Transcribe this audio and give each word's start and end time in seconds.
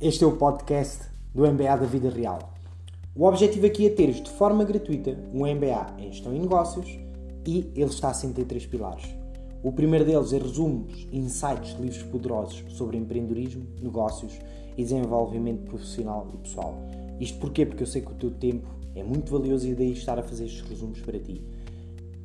Este 0.00 0.24
é 0.24 0.26
o 0.26 0.36
podcast 0.36 1.04
do 1.32 1.46
MBA 1.46 1.76
da 1.76 1.86
Vida 1.86 2.10
Real. 2.10 2.52
O 3.14 3.24
objetivo 3.26 3.64
aqui 3.64 3.86
é 3.86 3.90
teres 3.90 4.20
de 4.20 4.28
forma 4.28 4.64
gratuita 4.64 5.16
um 5.32 5.46
MBA 5.46 5.94
em 5.98 6.10
Gestão 6.10 6.34
e 6.34 6.38
Negócios 6.40 6.98
e 7.46 7.70
ele 7.76 7.84
está 7.84 8.08
assente 8.08 8.40
em 8.40 8.44
três 8.44 8.66
pilares. 8.66 9.04
O 9.62 9.70
primeiro 9.70 10.04
deles 10.04 10.32
é 10.32 10.38
resumos, 10.38 11.06
insights, 11.12 11.78
livros 11.78 12.02
poderosos 12.02 12.64
sobre 12.70 12.96
empreendedorismo, 12.96 13.68
negócios 13.80 14.36
e 14.76 14.82
desenvolvimento 14.82 15.62
profissional 15.62 16.28
e 16.34 16.38
pessoal. 16.38 16.74
Isto 17.20 17.38
porquê? 17.38 17.64
Porque 17.64 17.84
eu 17.84 17.86
sei 17.86 18.02
que 18.02 18.10
o 18.10 18.16
teu 18.16 18.32
tempo 18.32 18.68
é 18.96 19.04
muito 19.04 19.30
valioso 19.30 19.68
e 19.68 19.76
daí 19.76 19.92
estar 19.92 20.18
a 20.18 20.24
fazer 20.24 20.46
estes 20.46 20.68
resumos 20.68 21.00
para 21.00 21.20
ti. 21.20 21.40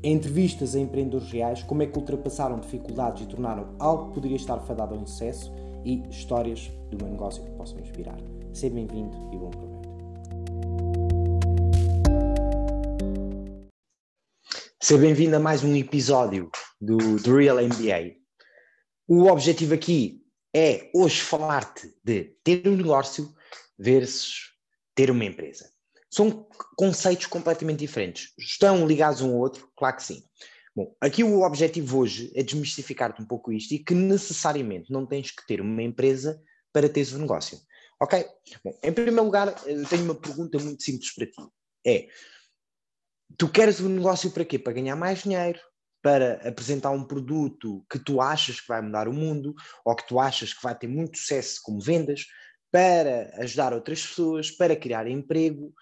Entrevistas 0.03 0.75
a 0.75 0.79
empreendedores 0.79 1.31
reais, 1.31 1.61
como 1.61 1.83
é 1.83 1.85
que 1.85 1.99
ultrapassaram 1.99 2.59
dificuldades 2.59 3.23
e 3.23 3.27
tornaram 3.27 3.67
algo 3.77 4.07
que 4.07 4.15
poderia 4.15 4.37
estar 4.37 4.57
fadado 4.61 4.95
ao 4.95 5.01
insucesso 5.01 5.53
e 5.85 6.01
histórias 6.09 6.67
do 6.89 6.97
meu 6.97 7.07
negócio 7.07 7.43
que 7.43 7.51
possam 7.51 7.79
inspirar. 7.79 8.17
Seja 8.53 8.73
bem-vindo 8.73 9.15
e 9.33 9.37
bom 9.37 9.49
proveito. 9.49 9.89
Seja 14.81 15.01
bem-vindo 15.01 15.35
a 15.35 15.39
mais 15.39 15.63
um 15.63 15.75
episódio 15.75 16.49
do, 16.81 16.97
do 17.17 17.37
Real 17.37 17.57
MBA. 17.57 18.15
O 19.07 19.25
objetivo 19.27 19.73
aqui 19.73 20.21
é 20.55 20.89
hoje 20.93 21.21
falar-te 21.21 21.93
de 22.03 22.35
ter 22.43 22.67
um 22.67 22.75
negócio 22.75 23.33
versus 23.77 24.51
ter 24.95 25.11
uma 25.11 25.25
empresa. 25.25 25.69
São 26.11 26.47
conceitos 26.75 27.27
completamente 27.27 27.79
diferentes. 27.79 28.33
Estão 28.37 28.87
ligados 28.87 29.21
um 29.21 29.29
ao 29.29 29.37
outro? 29.37 29.69
Claro 29.77 29.95
que 29.95 30.03
sim. 30.03 30.23
Bom, 30.79 30.95
aqui 31.01 31.25
o 31.25 31.41
objetivo 31.41 31.99
hoje 31.99 32.31
é 32.33 32.41
desmistificar-te 32.41 33.21
um 33.21 33.25
pouco 33.25 33.51
isto 33.51 33.73
e 33.73 33.79
que 33.79 33.93
necessariamente 33.93 34.89
não 34.93 35.05
tens 35.05 35.29
que 35.29 35.45
ter 35.45 35.59
uma 35.59 35.83
empresa 35.83 36.41
para 36.71 36.87
teres 36.87 37.11
um 37.11 37.17
negócio. 37.17 37.59
Ok? 38.01 38.25
Bom, 38.63 38.79
em 38.81 38.93
primeiro 38.93 39.25
lugar, 39.25 39.53
eu 39.65 39.85
tenho 39.89 40.05
uma 40.05 40.15
pergunta 40.15 40.57
muito 40.57 40.81
simples 40.81 41.13
para 41.13 41.25
ti. 41.25 41.41
É, 41.85 42.07
tu 43.37 43.49
queres 43.49 43.81
um 43.81 43.89
negócio 43.89 44.31
para 44.31 44.45
quê? 44.45 44.57
Para 44.57 44.71
ganhar 44.71 44.95
mais 44.95 45.23
dinheiro? 45.23 45.59
Para 46.01 46.35
apresentar 46.47 46.91
um 46.91 47.03
produto 47.03 47.85
que 47.91 47.99
tu 47.99 48.21
achas 48.21 48.61
que 48.61 48.67
vai 48.69 48.81
mudar 48.81 49.09
o 49.09 49.13
mundo 49.13 49.53
ou 49.83 49.93
que 49.93 50.07
tu 50.07 50.17
achas 50.17 50.53
que 50.53 50.63
vai 50.63 50.79
ter 50.79 50.87
muito 50.87 51.17
sucesso 51.17 51.59
como 51.61 51.81
vendas? 51.81 52.25
Para 52.71 53.33
ajudar 53.39 53.73
outras 53.73 54.07
pessoas? 54.07 54.49
Para 54.49 54.77
criar 54.77 55.07
emprego? 55.07 55.73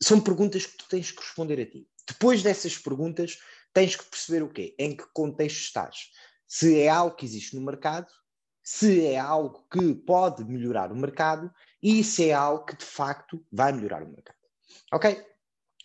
São 0.00 0.20
perguntas 0.20 0.64
que 0.64 0.76
tu 0.76 0.86
tens 0.88 1.10
que 1.10 1.20
responder 1.20 1.60
a 1.60 1.66
ti. 1.66 1.88
Depois 2.06 2.42
dessas 2.42 2.76
perguntas, 2.76 3.38
tens 3.72 3.96
que 3.96 4.04
perceber 4.04 4.42
o 4.42 4.48
quê? 4.48 4.74
Em 4.78 4.96
que 4.96 5.04
contexto 5.12 5.60
estás. 5.60 5.96
Se 6.46 6.80
é 6.80 6.88
algo 6.88 7.16
que 7.16 7.24
existe 7.24 7.54
no 7.54 7.62
mercado, 7.62 8.06
se 8.62 9.06
é 9.06 9.18
algo 9.18 9.66
que 9.70 9.94
pode 9.94 10.44
melhorar 10.44 10.92
o 10.92 10.96
mercado 10.96 11.50
e 11.82 12.04
se 12.04 12.28
é 12.28 12.32
algo 12.32 12.64
que 12.64 12.76
de 12.76 12.84
facto 12.84 13.44
vai 13.50 13.72
melhorar 13.72 14.02
o 14.02 14.08
mercado. 14.08 14.36
Ok? 14.92 15.24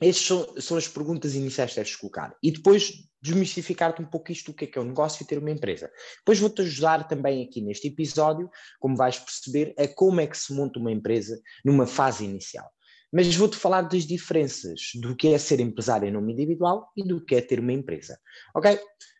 Estas 0.02 0.26
são, 0.26 0.62
são 0.62 0.78
as 0.78 0.88
perguntas 0.88 1.36
iniciais 1.36 1.72
que 1.72 1.78
deves 1.78 1.96
colocar. 1.96 2.36
E 2.44 2.52
depois 2.52 2.92
desmistificar-te 3.22 4.02
um 4.02 4.06
pouco 4.06 4.32
isto 4.32 4.52
do 4.52 4.56
que 4.56 4.66
é 4.66 4.68
que 4.68 4.78
é 4.78 4.82
um 4.82 4.86
negócio 4.86 5.24
e 5.24 5.26
ter 5.26 5.40
uma 5.40 5.50
empresa. 5.50 5.92
Depois 6.20 6.40
vou-te 6.40 6.62
ajudar 6.62 7.08
também 7.08 7.44
aqui 7.44 7.62
neste 7.62 7.88
episódio, 7.88 8.50
como 8.80 8.96
vais 8.96 9.18
perceber, 9.18 9.74
a 9.80 9.88
como 9.88 10.22
é 10.22 10.28
que 10.28 10.38
se 10.38 10.54
monta 10.54 10.80
uma 10.80 10.92
empresa 10.92 11.42
numa 11.64 11.88
fase 11.88 12.26
inicial. 12.26 12.70
Mas 13.12 13.36
vou-te 13.36 13.56
falar 13.56 13.84
das 13.84 14.06
diferenças 14.06 14.92
do 14.96 15.16
que 15.16 15.30
é 15.30 15.38
ser 15.38 15.60
empresário 15.60 16.08
em 16.08 16.12
nome 16.12 16.34
individual 16.34 16.92
e 16.96 17.04
do 17.04 17.24
que 17.24 17.36
é 17.36 17.42
ter 17.42 17.60
uma 17.60 17.74
empresa. 17.74 18.20
Ok? 18.54 18.80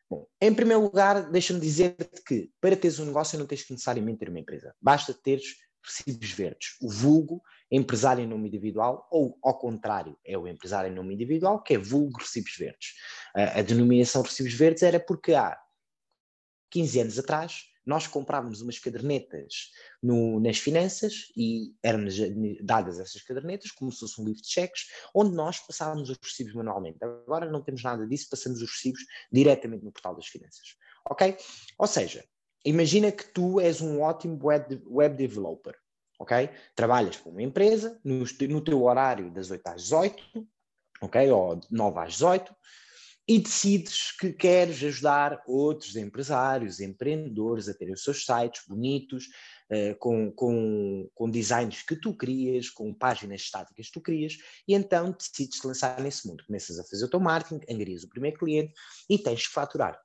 Bom, 0.10 0.28
em 0.40 0.54
primeiro 0.54 0.84
lugar, 0.84 1.32
deixa-me 1.32 1.60
dizer-te 1.60 2.22
que 2.24 2.52
para 2.62 2.76
teres 2.76 3.00
um 3.00 3.06
negócio 3.06 3.40
não 3.40 3.48
tens 3.48 3.64
que 3.64 3.74
necessariamente 3.74 4.20
ter 4.20 4.30
uma 4.30 4.40
empresa. 4.40 4.76
Basta 4.82 5.14
teres 5.14 5.56
recibos 5.84 6.32
verdes. 6.32 6.76
O 6.82 6.90
vulgo 6.90 7.42
empresário 7.72 8.24
em 8.24 8.28
nome 8.28 8.48
individual, 8.48 9.08
ou 9.12 9.38
ao 9.44 9.58
contrário, 9.58 10.18
é 10.26 10.38
o 10.38 10.48
empresário 10.48 10.92
em 10.92 10.96
nome 10.96 11.14
individual, 11.14 11.62
que 11.62 11.76
é 11.76 11.78
vulgo 11.78 12.20
recibos 12.20 12.56
verdes. 12.58 12.94
A, 13.36 13.60
a 13.60 13.62
denominação 13.62 14.22
recibos 14.22 14.54
verdes 14.54 14.84
era 14.84 15.00
porque 15.00 15.34
há 15.34 15.58
15 16.72 17.00
anos 17.00 17.20
atrás 17.20 17.64
nós 17.86 18.08
comprávamos 18.08 18.62
umas 18.62 18.80
cadernetas 18.80 19.72
no, 20.02 20.40
nas 20.40 20.58
finanças 20.58 21.32
e 21.38 21.74
eram 21.84 22.06
dadas 22.62 23.00
essas 23.00 23.22
cadernetas 23.22 23.72
como 23.72 23.92
se 23.92 24.00
fosse 24.00 24.20
um 24.20 24.26
livro 24.26 24.42
de 24.42 24.50
cheques, 24.50 24.88
onde 25.14 25.36
nós 25.36 25.60
passávamos 25.60 26.10
os 26.10 26.18
recibos 26.18 26.54
manualmente. 26.54 26.98
Agora 27.02 27.50
não 27.50 27.62
temos 27.62 27.84
nada 27.84 28.08
disso, 28.08 28.30
passamos 28.30 28.62
os 28.62 28.72
recibos 28.72 29.02
diretamente 29.32 29.84
no 29.84 29.92
portal 29.92 30.16
das 30.16 30.28
finanças. 30.28 30.76
Ok? 31.10 31.38
Ou 31.78 31.88
seja, 31.88 32.26
imagina 32.64 33.12
que 33.12 33.26
tu 33.26 33.60
és 33.60 33.82
um 33.82 34.02
ótimo 34.02 34.40
web, 34.44 34.82
web 34.88 35.16
developer. 35.16 35.76
Ok? 36.18 36.50
Trabalhas 36.74 37.18
para 37.18 37.32
uma 37.32 37.44
empresa, 37.44 38.00
no, 38.04 38.24
no 38.50 38.62
teu 38.62 38.84
horário 38.84 39.30
das 39.32 39.52
8 39.52 39.68
às 39.68 39.82
18, 39.84 40.48
ok? 41.02 41.30
Ou 41.32 41.60
9 41.70 42.00
às 42.00 42.14
18, 42.14 42.56
e 43.28 43.40
decides 43.40 44.12
que 44.12 44.32
queres 44.32 44.84
ajudar 44.84 45.42
outros 45.48 45.96
empresários, 45.96 46.80
empreendedores 46.80 47.68
a 47.68 47.74
terem 47.74 47.94
os 47.94 48.04
seus 48.04 48.24
sites 48.24 48.64
bonitos, 48.68 49.26
uh, 49.72 49.98
com, 49.98 50.32
com, 50.32 51.10
com 51.14 51.30
designs 51.30 51.82
que 51.82 51.96
tu 51.96 52.16
crias, 52.16 52.70
com 52.70 52.94
páginas 52.94 53.42
estáticas 53.42 53.88
que 53.88 53.94
tu 53.94 54.02
crias, 54.02 54.38
e 54.68 54.76
então 54.76 55.12
decides 55.12 55.60
te 55.60 55.68
lançar 55.68 56.00
nesse 56.02 56.28
mundo. 56.28 56.46
Começas 56.46 56.78
a 56.78 56.84
fazer 56.84 57.06
o 57.06 57.10
teu 57.10 57.20
marketing, 57.20 57.66
angarias 57.72 58.04
o 58.04 58.10
primeiro 58.10 58.38
cliente 58.38 58.74
e 59.10 59.18
tens 59.18 59.48
que 59.48 59.54
faturar. 59.54 60.00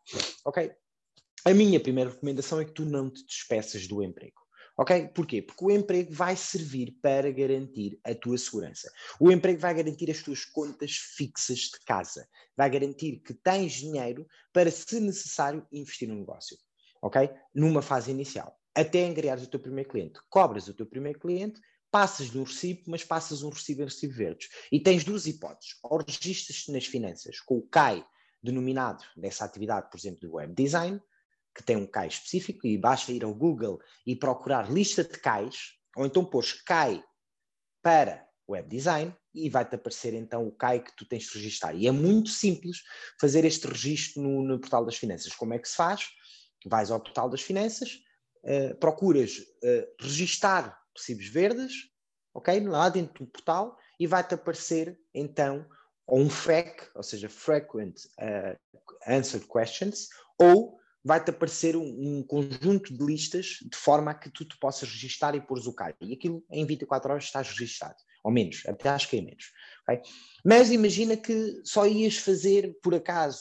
Ok? 0.45 0.73
A 1.45 1.55
minha 1.55 1.81
primeira 1.81 2.11
recomendação 2.11 2.61
é 2.61 2.65
que 2.65 2.73
tu 2.73 2.85
não 2.85 3.11
te 3.11 3.25
despeças 3.25 3.87
do 3.87 4.03
emprego. 4.03 4.40
Ok? 4.81 5.09
Porquê? 5.09 5.43
Porque 5.43 5.63
o 5.63 5.71
emprego 5.71 6.11
vai 6.11 6.35
servir 6.35 6.97
para 7.03 7.31
garantir 7.31 8.01
a 8.03 8.15
tua 8.15 8.39
segurança. 8.39 8.91
O 9.21 9.31
emprego 9.31 9.61
vai 9.61 9.75
garantir 9.75 10.11
as 10.11 10.23
tuas 10.23 10.47
contas 10.47 10.93
fixas 10.93 11.59
de 11.59 11.79
casa. 11.85 12.27
Vai 12.57 12.71
garantir 12.71 13.21
que 13.21 13.35
tens 13.35 13.73
dinheiro 13.73 14.27
para, 14.55 14.71
se 14.71 14.99
necessário, 14.99 15.67
investir 15.71 16.09
no 16.09 16.15
negócio. 16.15 16.57
Ok? 17.03 17.29
Numa 17.55 17.83
fase 17.83 18.11
inicial. 18.11 18.59
Até 18.75 19.05
angariares 19.05 19.45
o 19.45 19.51
teu 19.51 19.61
primeiro 19.61 19.91
cliente. 19.91 20.19
Cobras 20.31 20.67
o 20.67 20.73
teu 20.73 20.87
primeiro 20.87 21.21
cliente, 21.21 21.61
passas 21.91 22.31
do 22.31 22.43
recibo, 22.43 22.85
mas 22.87 23.05
passas 23.05 23.43
um 23.43 23.51
recibo 23.51 23.83
em 23.83 23.85
recibo 23.85 24.15
verdes. 24.15 24.49
E 24.73 24.81
tens 24.81 25.05
duas 25.05 25.27
hipóteses. 25.27 25.75
Ou 25.83 25.99
registras-te 25.99 26.73
nas 26.73 26.87
finanças 26.87 27.39
com 27.41 27.59
o 27.59 27.69
CAI 27.69 28.03
denominado 28.43 29.05
dessa 29.15 29.45
atividade, 29.45 29.91
por 29.91 29.99
exemplo, 29.99 30.21
do 30.21 30.37
web 30.37 30.55
design, 30.55 30.99
que 31.55 31.63
tem 31.63 31.77
um 31.77 31.87
CAI 31.87 32.09
específico 32.09 32.67
e 32.67 32.79
basta 32.79 33.13
ir 33.13 33.25
ao 33.25 33.35
Google 33.35 33.81
e 34.07 34.15
procurar 34.15 34.71
lista 34.71 35.03
de 35.03 35.19
CAIs, 35.19 35.75
ou 35.97 36.07
então 36.07 36.25
pôs 36.25 36.53
CAI 36.53 37.03
para 37.83 38.27
web 38.49 38.69
design 38.69 39.15
e 39.35 39.49
vai-te 39.49 39.75
aparecer 39.75 40.15
então 40.15 40.47
o 40.47 40.53
CAI 40.53 40.81
que 40.81 40.95
tu 40.97 41.07
tens 41.07 41.25
de 41.25 41.35
registrar. 41.35 41.75
E 41.75 41.87
é 41.87 41.93
muito 41.93 42.31
simples 42.31 42.79
fazer 43.21 43.45
este 43.45 43.67
registro 43.67 44.23
no, 44.23 44.43
no 44.43 44.61
portal 44.61 44.85
das 44.85 44.97
finanças. 44.97 45.35
Como 45.35 45.55
é 45.55 45.59
que 45.59 45.69
se 45.69 45.77
faz? 45.77 46.09
Vais 46.67 46.91
ao 46.91 47.01
portal 47.01 47.31
das 47.31 47.41
finanças, 47.41 48.01
uh, 48.45 48.75
procuras 48.77 49.39
uh, 49.39 49.87
registar 50.01 50.79
recibos 50.97 51.29
verdes, 51.29 51.73
ok? 52.35 52.61
Lá 52.61 52.89
dentro 52.89 53.25
do 53.25 53.31
portal 53.31 53.77
e 53.99 54.07
vai-te 54.07 54.35
aparecer 54.35 54.99
então 55.15 55.67
ou 56.07 56.19
um 56.19 56.29
FAQ, 56.29 56.91
ou 56.97 57.05
seja, 57.05 57.29
Frequent 57.29 57.95
uh, 58.19 58.59
Answered 59.07 59.47
Questions, 59.47 60.09
ou 60.37 60.80
vai-te 61.05 61.31
aparecer 61.31 61.77
um, 61.77 61.83
um, 61.83 62.23
conjunto 62.23 62.93
de 62.93 63.05
listas 63.05 63.59
de 63.63 63.77
forma 63.77 64.11
a 64.11 64.15
que 64.15 64.31
tu 64.31 64.45
te 64.45 64.59
possas 64.59 64.89
registar 64.89 65.35
e 65.35 65.41
pôres 65.41 65.67
o 65.67 65.73
CAI. 65.73 65.95
E 66.01 66.13
aquilo 66.13 66.45
em 66.51 66.65
24 66.67 67.11
horas 67.11 67.25
estás 67.25 67.49
registado, 67.49 67.97
ou 68.23 68.31
menos, 68.31 68.63
até 68.67 68.89
acho 68.89 69.09
que 69.09 69.17
é 69.17 69.23
menos. 69.23 69.53
Okay? 69.89 70.03
Mas 70.45 70.71
imagina 70.71 71.17
que 71.17 71.61
só 71.65 71.87
ias 71.87 72.19
fazer 72.19 72.77
por 72.83 72.95
acaso, 72.95 73.41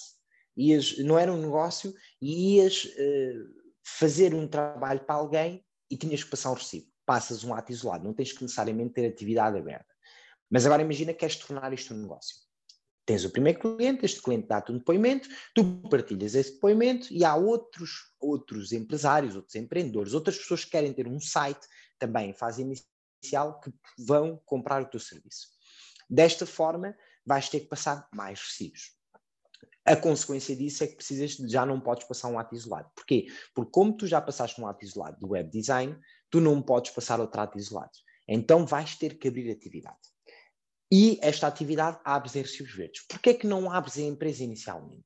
ias, 0.56 0.98
não 1.00 1.20
era 1.20 1.32
um 1.34 1.42
negócio, 1.42 1.94
e 2.22 2.56
ias 2.56 2.86
uh, 2.86 3.70
fazer 3.84 4.34
um 4.34 4.48
trabalho 4.48 5.02
para 5.02 5.16
alguém 5.16 5.64
e 5.92 5.98
tinhas 5.98 6.24
que 6.24 6.30
passar 6.30 6.52
um 6.52 6.56
recibo. 6.56 6.88
Passas 7.06 7.44
um 7.44 7.54
ato 7.54 7.72
isolado, 7.72 8.04
não 8.04 8.14
tens 8.14 8.32
que 8.32 8.44
necessariamente 8.44 8.94
ter 8.94 9.08
atividade 9.08 9.58
aberta. 9.58 9.94
Mas 10.50 10.66
agora 10.66 10.82
imagina 10.82 11.12
que 11.12 11.20
queres 11.20 11.36
tornar 11.36 11.74
isto 11.74 11.94
um 11.94 11.98
negócio 11.98 12.49
tens 13.10 13.26
o 13.26 13.32
primeiro 13.32 13.58
cliente, 13.58 14.06
este 14.06 14.22
cliente 14.22 14.48
dá-te 14.48 14.72
um 14.72 14.78
depoimento, 14.78 15.28
tu 15.56 15.82
partilhas 15.90 16.36
esse 16.36 16.54
depoimento 16.54 17.12
e 17.12 17.26
há 17.26 17.36
outros, 17.36 18.14
outros 18.20 18.72
empresários, 18.72 19.36
outros 19.36 19.56
empreendedores, 19.56 20.14
outras 20.14 20.38
pessoas 20.38 20.64
que 20.64 20.70
querem 20.70 20.94
ter 20.94 21.08
um 21.08 21.20
site 21.20 21.68
também 21.98 22.30
em 22.30 22.34
fase 22.34 22.62
inicial 22.62 23.60
que 23.62 23.74
vão 23.98 24.40
comprar 24.46 24.84
o 24.84 24.86
teu 24.86 25.00
serviço. 25.00 25.48
Desta 26.08 26.46
forma, 26.46 26.96
vais 27.26 27.50
ter 27.50 27.62
que 27.62 27.66
passar 27.66 28.08
mais 28.14 28.40
recibos. 28.42 28.92
A 29.84 29.96
consequência 29.96 30.56
disso 30.56 30.84
é 30.84 30.88
que 30.88 30.98
precisas, 30.98 31.34
já 31.52 31.66
não 31.66 31.82
podes 31.82 32.08
passar 32.08 32.28
um 32.28 32.38
ato 32.38 32.54
isolado. 32.54 32.92
Porquê? 32.96 33.26
Porque 33.56 33.72
como 33.72 33.98
tu 33.98 34.06
já 34.06 34.22
passaste 34.22 34.62
um 34.62 34.68
ato 34.68 34.86
isolado 34.86 35.20
do 35.20 35.30
web 35.30 35.50
design, 35.50 35.98
tu 36.30 36.40
não 36.40 36.62
podes 36.62 36.92
passar 36.92 37.20
outro 37.20 37.42
ato 37.42 37.58
isolado. 37.58 37.98
Então 38.28 38.68
vais 38.68 38.96
ter 38.96 39.18
que 39.18 39.28
abrir 39.28 39.50
atividade. 39.50 39.98
E 40.92 41.20
esta 41.22 41.48
atividade 41.48 42.00
abres 42.04 42.36
em 42.36 42.42
recibos 42.42 42.74
verdes. 42.74 43.06
Porquê 43.08 43.32
é 43.32 43.34
que 43.34 43.48
não 43.48 43.72
abres 43.72 43.98
a 43.98 44.02
empresa 44.02 44.44
inicialmente? 44.44 45.06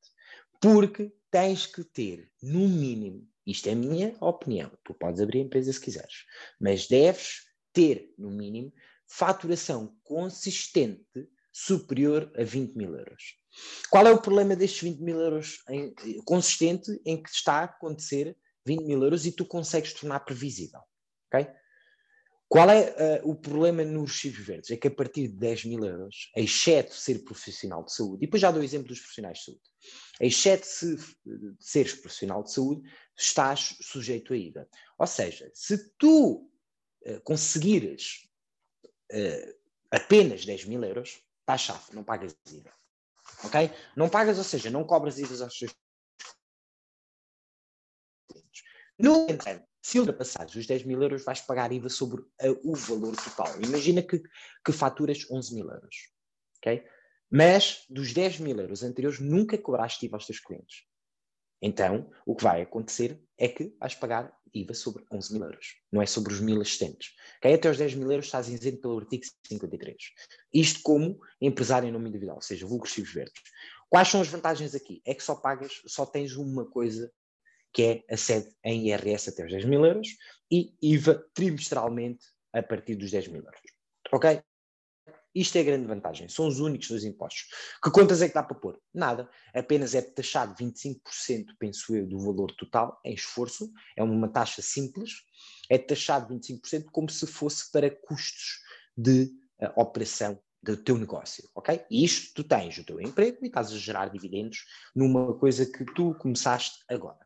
Porque 0.62 1.13
tens 1.30 1.65
que 1.65 1.83
ter, 1.83 2.31
no 2.41 2.69
mínimo, 2.69 3.27
isto 3.45 3.68
é 3.68 3.74
a 3.74 3.75
minha 3.75 4.15
opinião, 4.21 4.71
tu 4.83 4.94
podes 4.94 5.19
abrir 5.19 5.39
a 5.39 5.44
empresa 5.44 5.74
se 5.74 5.81
quiseres, 5.81 6.25
mas 6.59 6.88
deves 6.88 7.41
ter, 7.74 8.13
no 8.18 8.31
mínimo, 8.31 8.71
faturação 9.07 9.97
consistente 10.03 11.27
superior 11.51 12.31
a 12.38 12.44
20 12.44 12.75
mil 12.75 12.95
euros. 12.95 13.36
Qual 13.89 14.07
é 14.07 14.12
o 14.12 14.21
problema 14.21 14.56
destes 14.56 14.81
20 14.81 15.00
mil 15.01 15.19
euros 15.19 15.63
em, 15.69 15.94
consistente 16.25 16.89
em 17.06 17.21
que 17.21 17.29
está 17.29 17.56
a 17.56 17.63
acontecer 17.65 18.36
20 18.65 18.86
mil 18.86 19.03
euros 19.03 19.25
e 19.25 19.31
tu 19.31 19.45
consegues 19.45 19.94
tornar 19.94 20.21
previsível? 20.21 20.79
Okay? 21.27 21.53
Qual 22.53 22.69
é 22.69 23.19
uh, 23.23 23.31
o 23.31 23.33
problema 23.33 23.83
nos 23.83 24.11
recibos 24.11 24.45
verdes? 24.45 24.69
É 24.69 24.77
que 24.77 24.88
a 24.88 24.91
partir 24.91 25.27
de 25.27 25.33
10 25.38 25.65
mil 25.65 25.83
euros, 25.83 26.29
exceto 26.35 26.94
ser 26.94 27.23
profissional 27.23 27.83
de 27.83 27.91
saúde, 27.91 28.17
e 28.17 28.27
depois 28.27 28.39
já 28.39 28.51
dou 28.51 28.61
exemplo 28.61 28.89
dos 28.89 29.00
profissionais 29.00 29.39
de 29.39 29.45
saúde, 29.45 29.61
exceto 30.21 30.67
se 30.67 30.95
seres 31.59 31.95
profissional 31.95 32.44
de 32.44 32.53
saúde, 32.53 32.88
estás 33.17 33.75
sujeito 33.81 34.33
a 34.33 34.38
IVA. 34.38 34.69
Ou 35.00 35.07
seja, 35.07 35.50
se 35.51 35.95
tu 35.97 36.47
uh, 37.07 37.21
conseguires 37.23 38.29
uh, 39.11 39.59
apenas 39.89 40.45
10 40.45 40.65
mil 40.65 40.83
euros, 40.83 41.23
estás 41.39 41.61
chave, 41.61 41.85
não 41.91 42.03
pagas 42.03 42.38
IVA. 42.51 42.71
Ok? 43.45 43.71
Não 43.97 44.07
pagas, 44.07 44.38
ou 44.38 44.44
seja, 44.44 44.69
não 44.69 44.83
cobras 44.83 45.17
IVA 45.17 45.44
aos 45.44 45.57
teus 45.57 45.75
clientes. 48.29 48.63
No 49.00 49.25
entanto, 49.27 49.65
se 49.83 50.00
ultrapassares 50.00 50.56
os 50.56 50.65
10 50.65 50.85
mil 50.85 51.01
euros, 51.03 51.25
vais 51.25 51.41
pagar 51.41 51.74
IVA 51.74 51.89
sobre 51.89 52.21
uh, 52.21 52.59
o 52.63 52.74
valor 52.74 53.15
total. 53.18 53.62
Imagina 53.62 54.01
que, 54.01 54.24
que 54.65 54.71
faturas 54.71 55.30
11 55.30 55.53
mil 55.53 55.69
euros. 55.69 55.95
ok? 56.57 56.83
Mas 57.30 57.85
dos 57.89 58.13
10 58.13 58.39
mil 58.39 58.57
euros 58.57 58.81
anteriores, 58.81 59.19
nunca 59.19 59.57
cobraste 59.57 60.06
IVA 60.06 60.15
aos 60.15 60.25
teus 60.25 60.39
clientes. 60.39 60.85
Então, 61.62 62.09
o 62.25 62.33
que 62.33 62.44
vai 62.44 62.62
acontecer 62.62 63.21
é 63.38 63.50
que 63.50 63.75
vais 63.77 63.94
pagar 63.94 64.33
IVA 64.53 64.74
sobre 64.74 65.03
11 65.12 65.33
mil 65.33 65.44
euros, 65.44 65.75
não 65.91 66.01
é 66.01 66.06
sobre 66.06 66.31
os 66.31 66.39
mil 66.39 66.62
assistentes. 66.62 67.13
Okay? 67.39 67.53
Até 67.53 67.69
os 67.69 67.77
10 67.77 67.95
mil 67.95 68.09
euros 68.09 68.25
estás 68.25 68.47
isento 68.47 68.81
pelo 68.81 69.00
artigo 69.00 69.24
53. 69.47 69.97
Isto 70.53 70.79
como 70.81 71.19
empresário 71.41 71.89
em 71.89 71.91
nome 71.91 72.07
individual, 72.07 72.38
ou 72.38 72.41
seja, 72.41 72.65
lucros 72.65 72.95
verdes. 73.12 73.41
Quais 73.89 74.07
são 74.07 74.21
as 74.21 74.29
vantagens 74.29 74.74
aqui? 74.74 75.01
É 75.06 75.13
que 75.13 75.24
só 75.24 75.36
pagas, 75.36 75.81
só 75.86 76.06
tens 76.06 76.38
uma 76.38 76.65
coisa 76.65 77.12
que 77.74 77.84
é 77.84 78.14
a 78.14 78.18
sede 78.18 78.56
em 78.64 78.90
IRS 78.90 79.30
até 79.30 79.44
os 79.44 79.52
10 79.52 79.66
mil 79.66 79.86
euros 79.86 80.08
e 80.52 80.74
IVA 80.81 81.25
trimestralmente 81.34 82.25
a 82.54 82.62
partir 82.62 82.96
dos 82.96 83.12
10 83.12 83.28
mil 83.30 83.42
euros. 83.42 83.62
Ok? 84.12 84.42
Isto 85.36 85.58
é 85.58 85.62
a 85.62 85.64
grande 85.64 85.88
vantagem. 85.88 86.30
São 86.30 86.48
os 86.48 86.60
únicos 86.60 86.88
dois 86.90 87.04
impostos. 87.04 87.48
Que 87.84 87.90
contas 87.90 88.22
é 88.22 88.28
que 88.28 88.36
dá 88.36 88.44
para 88.44 88.56
pôr? 88.56 88.80
Nada. 88.94 89.28
Apenas 89.54 89.96
é 89.96 90.02
taxado 90.02 90.54
25%, 90.56 91.56
penso 91.58 91.96
eu, 91.96 92.08
do 92.08 92.20
valor 92.20 92.52
total 92.56 93.00
em 93.04 93.16
esforço. 93.16 93.72
É 93.98 94.04
uma 94.04 94.30
taxa 94.30 94.62
simples. 94.62 95.24
É 95.70 95.80
taxado 95.80 96.31
25% 96.34 96.86
como 96.92 97.10
se 97.10 97.25
fosse 97.25 97.72
para 97.72 97.90
custos 97.90 98.62
de 98.96 99.31
uh, 99.60 99.81
operação 99.81 100.40
do 100.62 100.78
teu 100.78 100.98
negócio, 100.98 101.50
ok? 101.54 101.84
E 101.92 102.06
isto 102.06 102.34
tu 102.36 102.48
tens 102.48 102.78
o 102.78 102.86
teu 102.86 103.02
emprego 103.02 103.40
e 103.42 103.48
estás 103.48 103.72
a 103.72 103.78
gerar 103.78 104.10
dividendos 104.10 104.66
numa 104.96 105.38
coisa 105.38 105.66
que 105.66 105.84
tu 105.84 106.16
começaste 106.16 106.86
agora. 106.88 107.20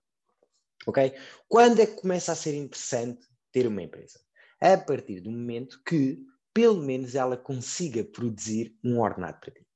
Ok? 0.87 1.13
Quando 1.49 1.81
é 1.81 1.85
que 1.85 2.01
começa 2.01 2.31
a 2.31 2.35
ser 2.35 2.55
interessante 2.55 3.27
ter 3.51 3.67
uma 3.67 3.83
empresa? 3.83 4.19
A 4.61 4.77
partir 4.77 5.19
do 5.19 5.29
momento 5.29 5.81
que, 5.85 6.17
pelo 6.53 6.81
menos, 6.81 7.13
ela 7.13 7.35
consiga 7.35 8.05
produzir 8.05 8.73
um 8.81 8.99
ordenado 9.01 9.37
para 9.41 9.51
ti. 9.51 9.67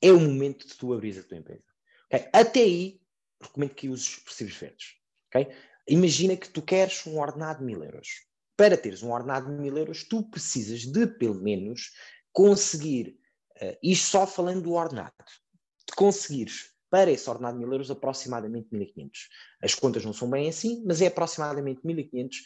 É 0.00 0.10
o 0.10 0.18
momento 0.18 0.66
de 0.66 0.74
tu 0.76 0.94
abrir 0.94 1.18
a 1.18 1.22
tua 1.22 1.36
empresa. 1.36 1.62
Okay? 2.06 2.28
Até 2.32 2.60
aí, 2.60 3.00
recomendo 3.40 3.74
que 3.74 3.88
uses 3.90 4.22
recibos 4.26 4.56
verdes. 4.56 4.94
Okay? 5.28 5.54
Imagina 5.86 6.36
que 6.36 6.48
tu 6.48 6.62
queres 6.62 7.06
um 7.06 7.20
ordenado 7.20 7.58
de 7.58 7.66
mil 7.66 7.84
euros. 7.84 8.08
Para 8.56 8.78
teres 8.78 9.02
um 9.02 9.12
ordenado 9.12 9.54
de 9.54 9.60
mil 9.60 9.76
euros, 9.76 10.04
tu 10.04 10.28
precisas 10.30 10.86
de, 10.86 11.06
pelo 11.06 11.34
menos, 11.34 11.90
conseguir, 12.32 13.18
uh, 13.60 13.76
isto 13.82 14.06
só 14.06 14.26
falando 14.26 14.62
do 14.62 14.72
ordenado, 14.72 15.12
de 15.86 15.94
conseguires 15.94 16.73
para 16.94 17.10
esse 17.10 17.28
ordenado 17.28 17.58
de 17.58 17.64
mil 17.64 17.72
euros, 17.72 17.90
aproximadamente 17.90 18.68
1.500. 18.72 19.10
As 19.60 19.74
contas 19.74 20.04
não 20.04 20.12
são 20.12 20.30
bem 20.30 20.48
assim, 20.48 20.80
mas 20.86 21.02
é 21.02 21.08
aproximadamente 21.08 21.80
1.500 21.82 22.36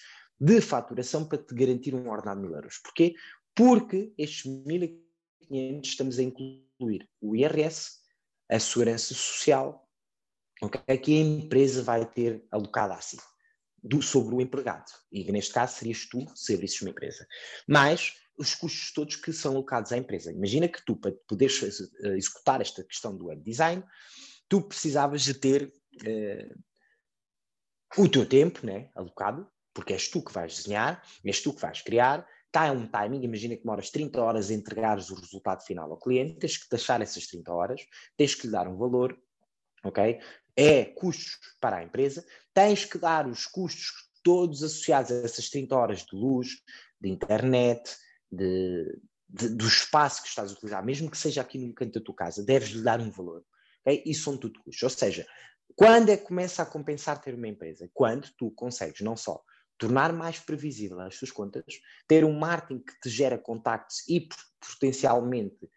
de 0.40 0.60
faturação 0.62 1.28
para 1.28 1.36
te 1.36 1.54
garantir 1.54 1.94
um 1.94 2.08
ordenado 2.08 2.40
de 2.40 2.46
mil 2.46 2.56
euros. 2.56 2.78
Porquê? 2.78 3.14
Porque 3.54 4.10
estes 4.16 4.50
1.500 4.50 5.84
estamos 5.84 6.18
a 6.18 6.22
incluir 6.22 7.06
o 7.20 7.36
IRS, 7.36 7.98
a 8.48 8.58
segurança 8.58 9.12
social, 9.12 9.86
okay, 10.62 10.96
que 10.96 11.20
a 11.20 11.22
empresa 11.22 11.82
vai 11.82 12.06
ter 12.06 12.42
alocada 12.50 12.94
a 12.94 13.00
si, 13.02 13.18
do, 13.82 14.00
sobre 14.00 14.34
o 14.34 14.40
empregado. 14.40 14.90
E 15.12 15.30
neste 15.30 15.52
caso 15.52 15.76
serias 15.76 16.06
tu, 16.06 16.24
se 16.34 16.54
abrisses 16.54 16.80
uma 16.80 16.88
empresa. 16.88 17.26
Mas 17.68 18.14
os 18.38 18.54
custos 18.54 18.94
todos 18.94 19.16
que 19.16 19.30
são 19.30 19.52
alocados 19.52 19.92
à 19.92 19.98
empresa. 19.98 20.32
Imagina 20.32 20.68
que 20.68 20.82
tu, 20.86 20.96
para 20.96 21.12
poderes 21.28 21.62
eh, 22.02 22.16
executar 22.16 22.62
esta 22.62 22.82
questão 22.82 23.14
do 23.14 23.26
web 23.26 23.42
design, 23.42 23.84
tu 24.48 24.62
precisavas 24.62 25.22
de 25.22 25.34
ter 25.34 25.72
uh, 26.02 26.64
o 27.96 28.08
teu 28.08 28.26
tempo 28.26 28.66
né, 28.66 28.90
alocado, 28.94 29.48
porque 29.72 29.92
és 29.92 30.08
tu 30.08 30.22
que 30.22 30.32
vais 30.32 30.54
desenhar, 30.56 31.02
és 31.24 31.40
tu 31.40 31.52
que 31.54 31.60
vais 31.60 31.80
criar, 31.82 32.26
está 32.46 32.72
um 32.72 32.86
timing, 32.86 33.22
imagina 33.22 33.54
que 33.54 33.62
demoras 33.62 33.90
30 33.90 34.20
horas 34.20 34.50
a 34.50 34.54
entregares 34.54 35.10
o 35.10 35.14
resultado 35.14 35.62
final 35.64 35.90
ao 35.90 35.98
cliente, 35.98 36.38
tens 36.38 36.56
que 36.56 36.68
taxar 36.68 37.00
essas 37.00 37.26
30 37.26 37.52
horas, 37.52 37.80
tens 38.16 38.34
que 38.34 38.46
lhe 38.46 38.52
dar 38.52 38.66
um 38.66 38.76
valor, 38.76 39.16
ok? 39.84 40.18
É 40.56 40.84
custos 40.84 41.38
para 41.60 41.76
a 41.76 41.84
empresa, 41.84 42.24
tens 42.52 42.84
que 42.84 42.98
dar 42.98 43.28
os 43.28 43.46
custos 43.46 43.92
todos 44.22 44.62
associados 44.62 45.12
a 45.12 45.14
essas 45.22 45.48
30 45.48 45.76
horas 45.76 46.04
de 46.04 46.16
luz, 46.16 46.48
de 47.00 47.08
internet, 47.08 47.96
de, 48.30 49.00
de, 49.28 49.48
do 49.50 49.66
espaço 49.66 50.22
que 50.22 50.28
estás 50.28 50.50
a 50.50 50.54
utilizar, 50.54 50.84
mesmo 50.84 51.10
que 51.10 51.16
seja 51.16 51.40
aqui 51.40 51.58
no 51.58 51.72
canto 51.72 51.98
da 51.98 52.04
tua 52.04 52.14
casa, 52.14 52.44
deves 52.44 52.70
lhe 52.70 52.82
dar 52.82 53.00
um 53.00 53.10
valor. 53.10 53.44
Okay? 53.88 54.14
São 54.14 54.37
tudo 54.37 54.61
custos. 54.62 54.82
Ou 54.82 54.90
seja, 54.90 55.26
quando 55.75 56.11
é 56.11 56.17
que 56.17 56.25
começa 56.25 56.62
a 56.62 56.67
compensar 56.67 57.20
ter 57.20 57.35
uma 57.35 57.49
empresa? 57.49 57.90
Quando 57.94 58.29
tu 58.37 58.50
consegues 58.50 59.00
não 59.00 59.17
só 59.17 59.43
tornar 59.79 60.12
mais 60.12 60.38
previsível 60.40 61.00
as 61.00 61.19
tuas 61.19 61.31
contas, 61.31 61.64
ter 62.06 62.25
um 62.25 62.37
marketing 62.37 62.81
que 62.81 63.00
te 63.00 63.08
gera 63.08 63.38
contactos 63.38 64.02
e 64.08 64.29
potencialmente 64.61 65.69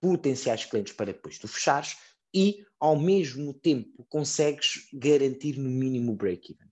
potenciais 0.00 0.64
clientes 0.64 0.92
para 0.92 1.12
depois 1.12 1.38
tu 1.38 1.46
fechares 1.46 1.96
e 2.34 2.66
ao 2.80 2.98
mesmo 2.98 3.54
tempo 3.54 4.04
consegues 4.08 4.88
garantir 4.92 5.56
no 5.56 5.70
mínimo 5.70 6.16
break-even. 6.16 6.66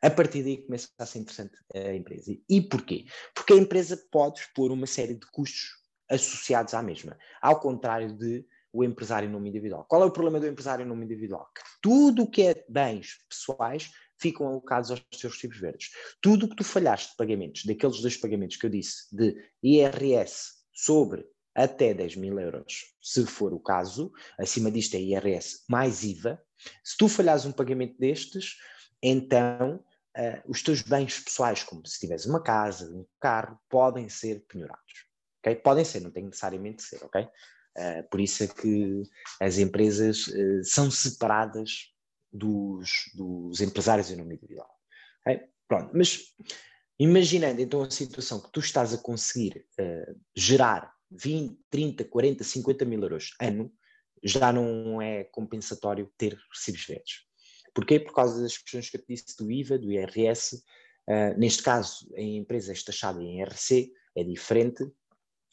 A 0.00 0.08
partir 0.08 0.44
daí 0.44 0.58
começa 0.58 0.88
a 0.96 1.04
ser 1.04 1.18
interessante 1.18 1.58
a 1.74 1.92
empresa. 1.92 2.32
E 2.48 2.60
porquê? 2.60 3.04
Porque 3.34 3.52
a 3.52 3.56
empresa 3.56 4.00
pode 4.12 4.38
expor 4.40 4.70
uma 4.70 4.86
série 4.86 5.14
de 5.14 5.26
custos 5.32 5.70
associados 6.08 6.72
à 6.72 6.82
mesma, 6.82 7.18
ao 7.42 7.58
contrário 7.58 8.16
de 8.16 8.46
o 8.72 8.84
empresário 8.84 9.28
em 9.28 9.32
nome 9.32 9.48
individual. 9.48 9.84
Qual 9.88 10.02
é 10.02 10.06
o 10.06 10.10
problema 10.10 10.40
do 10.40 10.46
empresário 10.46 10.84
em 10.84 10.88
nome 10.88 11.04
individual? 11.04 11.48
Que 11.54 11.62
tudo 11.80 12.24
o 12.24 12.30
que 12.30 12.42
é 12.42 12.64
bens 12.68 13.18
pessoais 13.28 13.90
ficam 14.20 14.46
alocados 14.46 14.90
aos 14.90 15.02
seus 15.14 15.34
recibos 15.34 15.58
verdes. 15.58 15.90
Tudo 16.20 16.46
o 16.46 16.48
que 16.48 16.56
tu 16.56 16.64
falhaste 16.64 17.10
de 17.10 17.16
pagamentos, 17.16 17.64
daqueles 17.64 18.00
dois 18.00 18.16
pagamentos 18.16 18.56
que 18.56 18.66
eu 18.66 18.70
disse, 18.70 19.14
de 19.14 19.36
IRS 19.62 20.54
sobre 20.72 21.24
até 21.54 21.92
10 21.92 22.16
mil 22.16 22.38
euros, 22.38 22.94
se 23.02 23.26
for 23.26 23.52
o 23.52 23.58
caso, 23.58 24.12
acima 24.38 24.70
disto 24.70 24.94
é 24.94 25.00
IRS 25.00 25.64
mais 25.68 26.04
IVA, 26.04 26.40
se 26.84 26.96
tu 26.96 27.08
falhares 27.08 27.44
um 27.44 27.52
pagamento 27.52 27.98
destes, 27.98 28.56
então 29.02 29.84
uh, 30.16 30.50
os 30.50 30.62
teus 30.62 30.82
bens 30.82 31.18
pessoais, 31.18 31.64
como 31.64 31.84
se 31.86 31.98
tiveres 31.98 32.26
uma 32.26 32.42
casa, 32.42 32.88
um 32.90 33.04
carro, 33.20 33.58
podem 33.68 34.08
ser 34.08 34.44
penhorados. 34.46 35.06
Okay? 35.40 35.56
Podem 35.56 35.84
ser, 35.84 36.00
não 36.00 36.10
tem 36.10 36.26
necessariamente 36.26 36.76
de 36.78 36.82
ser, 36.84 37.04
ok? 37.04 37.28
Uh, 37.78 38.02
por 38.10 38.20
isso 38.20 38.42
é 38.42 38.48
que 38.48 39.04
as 39.40 39.58
empresas 39.58 40.26
uh, 40.26 40.64
são 40.64 40.90
separadas 40.90 41.92
dos, 42.32 42.90
dos, 43.14 43.60
empresários 43.60 44.10
em 44.10 44.16
nome 44.16 44.34
individual. 44.34 44.68
Okay? 45.20 45.46
Pronto, 45.68 45.92
mas 45.94 46.34
imaginando 46.98 47.60
então 47.60 47.82
a 47.82 47.90
situação 47.90 48.40
que 48.42 48.50
tu 48.50 48.58
estás 48.58 48.92
a 48.92 48.98
conseguir 48.98 49.64
uh, 49.80 50.20
gerar 50.34 50.92
20, 51.12 51.56
30, 51.70 52.04
40, 52.04 52.42
50 52.42 52.84
mil 52.84 53.00
euros 53.00 53.30
ano, 53.40 53.72
já 54.24 54.52
não 54.52 55.00
é 55.00 55.22
compensatório 55.22 56.12
ter 56.18 56.36
recibos 56.52 56.84
verdes. 56.84 57.20
Porquê? 57.72 58.00
Por 58.00 58.12
causa 58.12 58.42
das 58.42 58.58
questões 58.58 58.90
que 58.90 58.96
eu 58.96 59.02
te 59.02 59.14
disse 59.14 59.36
do 59.38 59.52
IVA, 59.52 59.78
do 59.78 59.92
IRS. 59.92 60.60
neste 61.36 61.62
caso, 61.62 62.12
a 62.16 62.20
empresa 62.20 62.72
é 62.72 62.74
taxada 62.74 63.22
em 63.22 63.40
IRC, 63.40 63.92
é 64.16 64.24
diferente, 64.24 64.84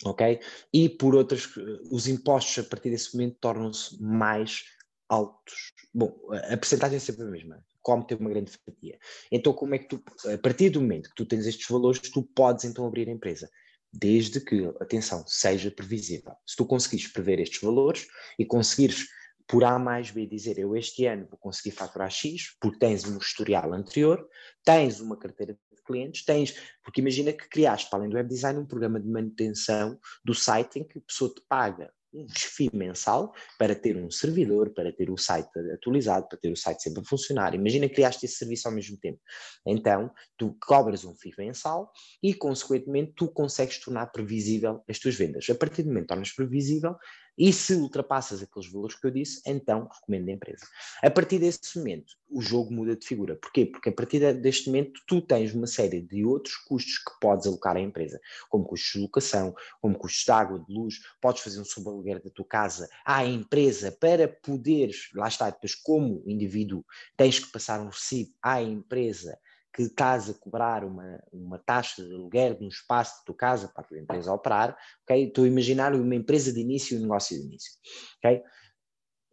ok? 0.04 0.40
E 0.74 0.90
por 0.90 1.16
outras, 1.16 1.48
os 1.92 2.08
impostos 2.08 2.66
a 2.66 2.68
partir 2.68 2.90
desse 2.90 3.16
momento 3.16 3.38
tornam-se 3.40 4.02
mais 4.02 4.64
altos. 5.08 5.74
Bom, 5.94 6.18
a 6.32 6.58
percentagem 6.58 6.98
é 6.98 7.00
sempre 7.00 7.24
a 7.24 7.28
mesma, 7.28 7.64
como 7.82 8.06
ter 8.06 8.16
uma 8.16 8.30
grande 8.30 8.52
fatia. 8.52 8.98
Então, 9.32 9.54
como 9.54 9.75
é 9.75 9.80
que 9.80 9.88
tu, 9.88 10.04
a 10.34 10.38
partir 10.38 10.70
do 10.70 10.82
momento 10.82 11.10
que 11.10 11.16
tu 11.16 11.25
tens 11.25 11.46
estes 11.46 11.68
valores, 11.68 12.00
tu 12.00 12.24
podes 12.24 12.66
então 12.66 12.86
abrir 12.86 13.08
a 13.08 13.12
empresa, 13.12 13.50
desde 13.94 14.42
que, 14.42 14.66
atenção, 14.82 15.24
seja 15.25 15.72
previsível. 15.72 16.34
Se 16.46 16.56
tu 16.56 16.66
conseguires 16.66 17.08
prever 17.08 17.40
estes 17.40 17.62
valores 17.62 18.08
e 18.38 18.46
conseguires 18.46 19.06
por 19.48 19.64
A 19.64 19.78
mais 19.78 20.10
B 20.10 20.25
dizer 20.25 20.58
eu 20.58 20.75
este 20.75 21.06
ano 21.06 21.28
vou 21.30 21.38
conseguir 21.38 21.72
faturar 21.72 22.10
X, 22.10 22.58
porque 22.60 22.80
tens 22.80 23.06
um 23.06 23.18
historial 23.18 23.74
anterior, 23.74 24.28
tens 24.64 25.00
uma 25.00 25.18
carteira 25.18 25.58
clientes, 25.86 26.25
tens, 26.25 26.56
porque 26.84 27.01
imagina 27.01 27.32
que 27.32 27.48
criaste, 27.48 27.89
para 27.89 28.00
além 28.00 28.10
do 28.10 28.15
web 28.15 28.27
design, 28.27 28.60
um 28.60 28.65
programa 28.65 29.00
de 29.00 29.08
manutenção 29.08 30.00
do 30.24 30.34
site 30.34 30.80
em 30.80 30.84
que 30.84 30.98
a 30.98 31.01
pessoa 31.01 31.34
te 31.34 31.42
paga 31.48 31.92
um 32.15 32.25
FII 32.30 32.72
mensal 32.74 33.34
para 33.60 33.75
ter 33.75 33.98
um 33.98 34.10
servidor, 34.10 34.74
para 34.74 34.92
ter 34.92 35.10
o 35.10 35.18
site 35.18 35.50
atualizado, 35.74 36.27
para 36.30 36.38
ter 36.38 36.51
o 36.51 36.56
site 36.56 36.82
sempre 36.82 37.01
a 37.01 37.06
funcionar. 37.06 37.54
Imagina 37.54 37.89
que 37.89 37.96
criaste 37.96 38.25
esse 38.25 38.36
serviço 38.36 38.68
ao 38.68 38.74
mesmo 38.74 38.98
tempo. 38.98 39.20
Então, 39.68 40.10
tu 40.38 40.58
cobras 40.65 41.04
um 41.04 41.13
FII 41.15 41.34
mensal 41.38 41.92
e, 42.24 42.34
consequentemente, 42.34 43.13
tu 43.15 43.27
consegues 43.27 43.80
tornar 43.80 44.08
previsível 44.08 44.82
as 44.89 44.98
tuas 44.98 45.15
vendas. 45.15 45.50
A 45.50 45.56
partir 45.56 45.84
do 45.84 45.89
momento 45.89 46.04
que 46.04 46.08
tornas 46.08 46.32
previsível, 46.32 46.96
e 47.38 47.51
se 47.51 47.74
ultrapassas 47.75 48.42
aqueles 48.42 48.72
valores 48.72 48.96
que 48.96 49.06
eu 49.06 49.12
disse, 49.12 49.42
então 49.46 49.89
recomendo 49.92 50.30
a 50.30 50.32
empresa. 50.32 50.65
A 51.04 51.10
partir 51.10 51.39
desse 51.39 51.77
momento, 51.77 52.13
o 52.30 52.42
jogo 52.42 52.74
muda 52.74 52.96
de 52.96 53.06
figura. 53.06 53.36
Porquê? 53.36 53.65
Porque 53.65 53.89
a 53.89 53.92
partir 53.92 54.34
deste 54.34 54.68
momento 54.68 55.01
tu 55.08 55.22
tens 55.22 55.54
uma 55.54 55.68
série 55.68 56.01
de 56.01 56.25
outros 56.25 56.56
custos 56.56 56.98
que 56.98 57.20
podes 57.20 57.46
alocar 57.46 57.75
à 57.75 57.80
empresa, 57.80 58.20
como 58.50 58.65
custos 58.65 58.94
de 58.94 59.00
locação, 59.00 59.56
como 59.82 59.98
custos 59.98 60.25
de 60.25 60.32
água, 60.32 60.60
de 60.60 60.74
luz, 60.74 61.00
podes 61.22 61.42
fazer 61.42 61.60
um 61.60 61.65
subaluguer 61.65 62.22
da 62.24 62.30
tua 62.30 62.46
casa 62.46 62.89
à 63.06 63.25
empresa 63.25 63.92
para 63.92 64.27
poderes, 64.27 65.10
lá 65.13 65.27
está, 65.27 65.50
depois 65.50 65.75
como 65.75 66.24
indivíduo 66.25 66.86
tens 67.15 67.39
que 67.39 67.51
passar 67.51 67.80
um 67.82 67.89
recibo 67.89 68.32
à 68.42 68.62
empresa 68.62 69.38
que 69.75 69.84
estás 69.84 70.29
a 70.29 70.34
cobrar 70.34 70.86
uma, 70.86 71.22
uma 71.34 71.60
taxa 71.60 72.01
de 72.01 72.13
aluguer 72.13 72.58
de 72.58 72.63
um 72.63 72.70
espaço 72.70 73.20
de 73.20 73.25
tua 73.25 73.36
casa 73.36 73.67
para 73.67 73.84
a 73.84 73.88
tua 73.88 74.00
empresa 74.00 74.32
operar, 74.32 74.77
ok? 75.03 75.27
Estou 75.27 75.44
a 75.44 75.48
imaginar 75.48 75.94
uma 75.94 76.15
empresa 76.15 76.53
de 76.53 76.62
início 76.62 76.96
e 76.96 77.00
um 77.00 77.01
negócio 77.01 77.38
de 77.38 77.46
início, 77.46 77.74
ok? 78.17 78.41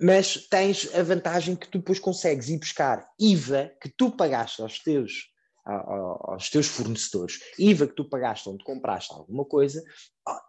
Mas 0.00 0.48
tens 0.48 0.92
a 0.96 1.02
vantagem 1.04 1.54
que 1.54 1.68
tu 1.68 1.78
depois 1.78 2.00
consegues 2.00 2.48
ir 2.48 2.58
buscar 2.58 3.08
IVA 3.20 3.72
que 3.80 3.88
tu 3.88 4.10
pagaste 4.10 4.60
aos 4.60 4.80
teus, 4.80 5.30
aos 5.64 6.50
teus 6.50 6.66
fornecedores, 6.66 7.38
IVA 7.56 7.86
que 7.86 7.94
tu 7.94 8.08
pagaste 8.08 8.48
onde 8.48 8.64
compraste 8.64 9.12
alguma 9.12 9.44
coisa 9.44 9.80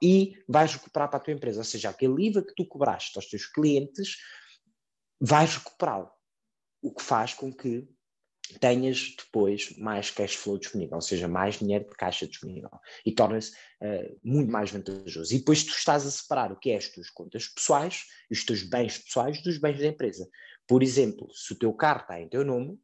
e 0.01 0.33
vais 0.49 0.73
recuperar 0.73 1.07
para 1.07 1.17
a 1.17 1.21
tua 1.21 1.33
empresa. 1.33 1.59
Ou 1.59 1.63
seja, 1.63 1.91
aquele 1.91 2.29
IVA 2.29 2.41
que 2.41 2.55
tu 2.55 2.65
cobraste 2.67 3.15
aos 3.15 3.29
teus 3.29 3.45
clientes, 3.45 4.17
vais 5.21 5.55
recuperá-lo. 5.55 6.09
O 6.81 6.91
que 6.91 7.03
faz 7.03 7.35
com 7.35 7.53
que 7.53 7.87
tenhas 8.59 9.15
depois 9.17 9.75
mais 9.77 10.09
cash 10.11 10.35
flow 10.35 10.57
disponível, 10.57 10.95
ou 10.95 11.01
seja, 11.01 11.27
mais 11.27 11.59
dinheiro 11.59 11.85
de 11.85 11.95
caixa 11.95 12.27
disponível 12.27 12.69
e 13.05 13.11
torna-se 13.11 13.51
uh, 13.51 14.19
muito 14.23 14.51
mais 14.51 14.71
vantajoso. 14.71 15.33
E 15.33 15.39
depois 15.39 15.63
tu 15.63 15.71
estás 15.71 16.05
a 16.05 16.11
separar 16.11 16.51
o 16.51 16.55
que 16.57 16.71
é 16.71 16.77
as 16.77 16.87
tuas 16.87 17.09
contas 17.09 17.47
pessoais 17.47 18.05
e 18.29 18.33
os 18.33 18.45
teus 18.45 18.63
bens 18.63 18.97
pessoais 18.97 19.41
dos 19.41 19.57
bens 19.57 19.79
da 19.79 19.87
empresa. 19.87 20.27
Por 20.67 20.81
exemplo, 20.81 21.27
se 21.33 21.53
o 21.53 21.57
teu 21.57 21.73
carro 21.73 22.01
está 22.01 22.19
em 22.19 22.29
teu 22.29 22.43
nome 22.43 22.79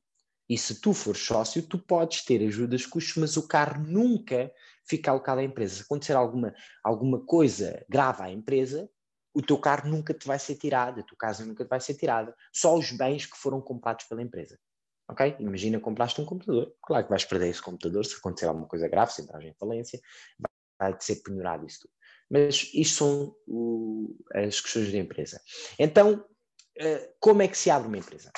e 0.49 0.57
se 0.57 0.81
tu 0.81 0.93
fores 0.93 1.21
sócio, 1.21 1.61
tu 1.61 1.77
podes 1.77 2.23
ter 2.25 2.45
ajudas 2.45 2.85
custos, 2.85 3.17
mas 3.17 3.37
o 3.37 3.47
carro 3.47 3.83
nunca 3.83 4.51
fica 4.83 5.11
alocado 5.11 5.41
à 5.41 5.43
empresa. 5.43 5.75
Se 5.75 5.81
acontecer 5.83 6.13
alguma, 6.13 6.53
alguma 6.83 7.23
coisa 7.23 7.85
grave 7.87 8.23
à 8.23 8.31
empresa, 8.31 8.89
o 9.33 9.41
teu 9.41 9.57
carro 9.59 9.87
nunca 9.87 10.13
te 10.13 10.27
vai 10.27 10.39
ser 10.39 10.55
tirado, 10.55 10.99
a 10.99 11.03
tua 11.03 11.17
casa 11.17 11.45
nunca 11.45 11.63
te 11.63 11.69
vai 11.69 11.79
ser 11.79 11.93
tirada, 11.93 12.35
só 12.51 12.75
os 12.75 12.91
bens 12.91 13.25
que 13.25 13.37
foram 13.37 13.61
comprados 13.61 14.05
pela 14.05 14.21
empresa. 14.21 14.59
Ok? 15.09 15.35
Imagina 15.39 15.79
compraste 15.79 16.21
um 16.21 16.25
computador. 16.25 16.73
Claro 16.83 17.03
que 17.03 17.09
vais 17.09 17.25
perder 17.25 17.49
esse 17.49 17.61
computador 17.61 18.05
se 18.05 18.15
acontecer 18.15 18.45
alguma 18.45 18.67
coisa 18.67 18.87
grave, 18.87 19.11
se 19.11 19.23
entrar 19.23 19.41
em 19.43 19.53
falência, 19.55 19.99
vai 20.79 20.95
ser 20.99 21.17
penhorado 21.23 21.65
isso 21.65 21.81
tudo. 21.81 21.93
Mas 22.29 22.69
isto 22.75 22.97
são 22.97 23.35
o, 23.47 24.15
as 24.35 24.61
questões 24.61 24.91
da 24.91 24.99
empresa. 24.99 25.41
Então, 25.79 26.13
uh, 26.13 27.13
como 27.19 27.41
é 27.41 27.47
que 27.47 27.57
se 27.57 27.71
abre 27.71 27.87
uma 27.87 27.97
empresa? 27.97 28.31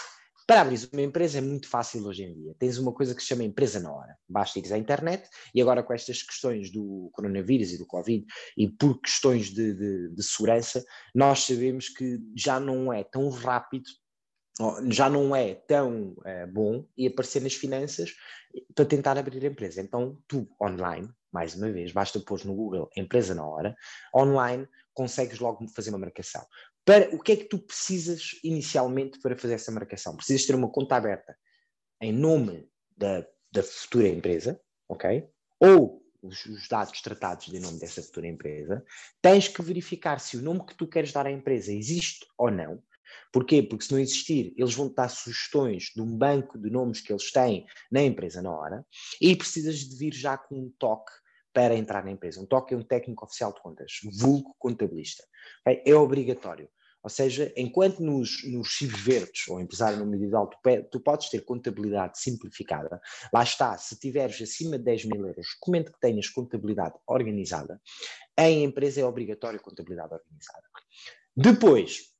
Para 0.47 0.61
abrir 0.61 0.89
uma 0.91 1.01
empresa 1.01 1.37
é 1.37 1.41
muito 1.41 1.67
fácil 1.67 2.05
hoje 2.05 2.23
em 2.23 2.33
dia. 2.33 2.55
Tens 2.57 2.77
uma 2.77 2.91
coisa 2.93 3.13
que 3.13 3.21
se 3.21 3.27
chama 3.27 3.43
empresa 3.43 3.79
na 3.79 3.91
hora. 3.91 4.17
Basta 4.27 4.59
ires 4.59 4.71
à 4.71 4.77
internet 4.77 5.29
e 5.53 5.61
agora 5.61 5.83
com 5.83 5.93
estas 5.93 6.23
questões 6.23 6.71
do 6.71 7.09
coronavírus 7.13 7.71
e 7.71 7.77
do 7.77 7.85
Covid 7.85 8.25
e 8.57 8.69
por 8.69 8.99
questões 8.99 9.49
de, 9.49 9.73
de, 9.73 10.09
de 10.09 10.23
segurança, 10.23 10.83
nós 11.13 11.43
sabemos 11.43 11.89
que 11.89 12.19
já 12.35 12.59
não 12.59 12.91
é 12.91 13.03
tão 13.03 13.29
rápido 13.29 13.85
já 14.89 15.09
não 15.09 15.35
é 15.35 15.55
tão 15.55 16.15
uh, 16.19 16.47
bom 16.51 16.85
e 16.97 17.07
aparecer 17.07 17.41
nas 17.41 17.53
finanças 17.53 18.13
para 18.75 18.85
tentar 18.85 19.17
abrir 19.17 19.43
a 19.43 19.49
empresa. 19.49 19.81
Então, 19.81 20.17
tu, 20.27 20.47
online, 20.61 21.09
mais 21.31 21.55
uma 21.55 21.71
vez, 21.71 21.91
basta 21.91 22.19
pôr 22.19 22.43
no 22.45 22.55
Google 22.55 22.89
empresa 22.95 23.33
na 23.33 23.45
hora, 23.45 23.75
online 24.15 24.67
consegues 24.93 25.39
logo 25.39 25.67
fazer 25.69 25.89
uma 25.89 25.99
marcação. 25.99 26.45
Para, 26.83 27.13
o 27.15 27.19
que 27.19 27.31
é 27.31 27.35
que 27.35 27.45
tu 27.45 27.59
precisas 27.59 28.39
inicialmente 28.43 29.19
para 29.19 29.37
fazer 29.37 29.53
essa 29.53 29.71
marcação? 29.71 30.15
Precisas 30.15 30.45
ter 30.45 30.55
uma 30.55 30.69
conta 30.69 30.95
aberta 30.95 31.37
em 32.01 32.11
nome 32.11 32.67
da, 32.97 33.25
da 33.51 33.63
futura 33.63 34.07
empresa, 34.07 34.59
ok? 34.89 35.29
Ou 35.59 36.01
os, 36.21 36.45
os, 36.45 36.67
dados 36.67 37.01
tratados 37.01 37.47
de 37.47 37.59
nome 37.59 37.79
dessa 37.79 38.01
futura 38.01 38.27
empresa, 38.27 38.83
tens 39.21 39.47
que 39.47 39.61
verificar 39.61 40.19
se 40.19 40.37
o 40.37 40.41
nome 40.41 40.65
que 40.65 40.75
tu 40.75 40.87
queres 40.87 41.11
dar 41.11 41.25
à 41.25 41.31
empresa 41.31 41.71
existe 41.71 42.25
ou 42.37 42.51
não, 42.51 42.81
Porquê? 43.31 43.63
Porque 43.63 43.85
se 43.85 43.91
não 43.91 43.99
existir, 43.99 44.53
eles 44.57 44.73
vão 44.73 44.93
dar 44.93 45.09
sugestões 45.09 45.91
de 45.95 46.01
um 46.01 46.17
banco 46.17 46.57
de 46.57 46.69
nomes 46.69 47.01
que 47.01 47.11
eles 47.11 47.31
têm 47.31 47.65
na 47.91 48.01
empresa 48.03 48.41
na 48.41 48.51
hora 48.51 48.85
e 49.21 49.35
precisas 49.35 49.79
de 49.79 49.95
vir 49.95 50.13
já 50.13 50.37
com 50.37 50.55
um 50.55 50.71
toque 50.77 51.11
para 51.53 51.75
entrar 51.75 52.03
na 52.03 52.11
empresa. 52.11 52.41
Um 52.41 52.45
toque 52.45 52.73
é 52.73 52.77
um 52.77 52.83
técnico 52.83 53.25
oficial 53.25 53.53
de 53.53 53.61
contas, 53.61 53.99
vulgo 54.19 54.55
contabilista. 54.57 55.23
É 55.65 55.93
obrigatório. 55.93 56.69
Ou 57.03 57.09
seja, 57.09 57.51
enquanto 57.57 57.99
nos, 57.99 58.43
nos 58.43 58.77
verdes 58.81 59.47
ou 59.47 59.59
empresário 59.59 59.97
no 59.97 60.05
individual 60.05 60.47
tu, 60.47 60.57
tu, 60.91 60.99
podes 60.99 61.29
ter 61.29 61.41
contabilidade 61.41 62.19
simplificada, 62.19 63.01
lá 63.33 63.41
está, 63.41 63.75
se 63.77 63.97
tiveres 63.97 64.39
acima 64.39 64.77
de 64.77 64.83
10 64.83 65.05
mil 65.05 65.25
euros, 65.25 65.47
comente 65.59 65.91
que 65.91 65.99
tenhas 65.99 66.29
contabilidade 66.29 66.93
organizada, 67.07 67.81
em 68.37 68.63
empresa 68.63 69.01
é 69.01 69.05
obrigatório 69.05 69.59
contabilidade 69.59 70.13
organizada. 70.13 70.63
Depois, 71.35 72.10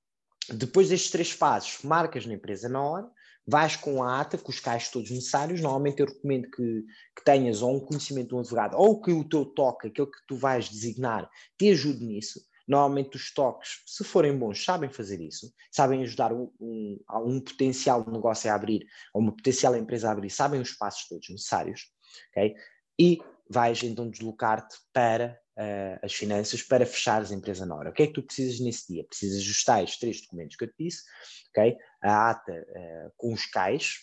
depois 0.50 0.90
destes 0.90 1.12
três 1.12 1.34
passos, 1.34 1.84
marcas 1.84 2.26
na 2.26 2.34
empresa 2.34 2.68
na 2.68 2.82
hora, 2.82 3.12
vais 3.48 3.76
com 3.76 4.04
a 4.04 4.22
ata, 4.22 4.38
com 4.38 4.50
os 4.50 4.60
caixas 4.60 4.90
todos 4.90 5.12
necessários. 5.12 5.62
Normalmente 5.62 6.00
eu 6.00 6.08
recomendo 6.08 6.50
que, 6.50 6.86
que, 7.16 7.24
tenhas 7.24 7.62
ou 7.62 7.76
um 7.76 7.80
conhecimento 7.80 8.30
de 8.30 8.36
um 8.36 8.40
advogado 8.40 8.76
ou 8.78 9.02
que 9.02 9.12
o 9.12 9.28
teu 9.28 9.46
toque, 9.46 9.88
aquele 9.88 10.08
que 10.08 10.26
tu 10.28 10.36
vais 10.36 10.70
designar, 10.70 11.30
te 11.58 11.70
ajude 11.70 12.04
nisso. 12.04 12.40
Normalmente 12.68 13.18
os 13.18 13.34
toques, 13.34 13.82
se 13.86 14.04
forem 14.04 14.38
bons, 14.38 14.64
sabem 14.64 14.90
fazer 14.90 15.20
isso, 15.20 15.52
sabem 15.72 16.04
ajudar 16.04 16.32
um, 16.32 16.50
um, 16.60 16.98
um 17.26 17.42
potencial 17.42 18.06
negócio 18.10 18.50
a 18.50 18.56
abrir, 18.56 18.86
ou 19.14 19.22
uma 19.22 19.36
potencial 19.36 19.76
empresa 19.76 20.08
a 20.08 20.12
abrir, 20.12 20.30
sabem 20.30 20.62
os 20.62 20.72
passos 20.72 21.08
todos 21.10 21.28
necessários, 21.30 21.92
ok? 22.30 22.56
E 22.98 23.20
vais 23.50 23.84
então 23.84 24.10
deslocar-te 24.10 24.78
para 24.94 25.41
uh, 25.58 26.00
as 26.02 26.14
finanças 26.14 26.62
para 26.62 26.86
fechares 26.86 27.32
a 27.32 27.36
empresa 27.36 27.66
na 27.66 27.76
hora. 27.76 27.90
O 27.90 27.94
que 27.94 28.04
é 28.04 28.08
que 28.08 28.14
tu 28.14 28.24
precisas 28.24 28.60
nesse 28.60 28.94
dia? 28.94 29.04
Precisas 29.06 29.40
ajustar 29.42 29.84
os 29.84 29.98
três 29.98 30.22
documentos 30.22 30.56
que 30.56 30.64
eu 30.64 30.70
te 30.70 30.84
disse, 30.84 31.04
ok? 31.50 31.78
A 32.02 32.32
ata 32.32 32.52
uh, 32.52 33.12
com 33.18 33.34
os 33.34 33.46
cais, 33.46 33.96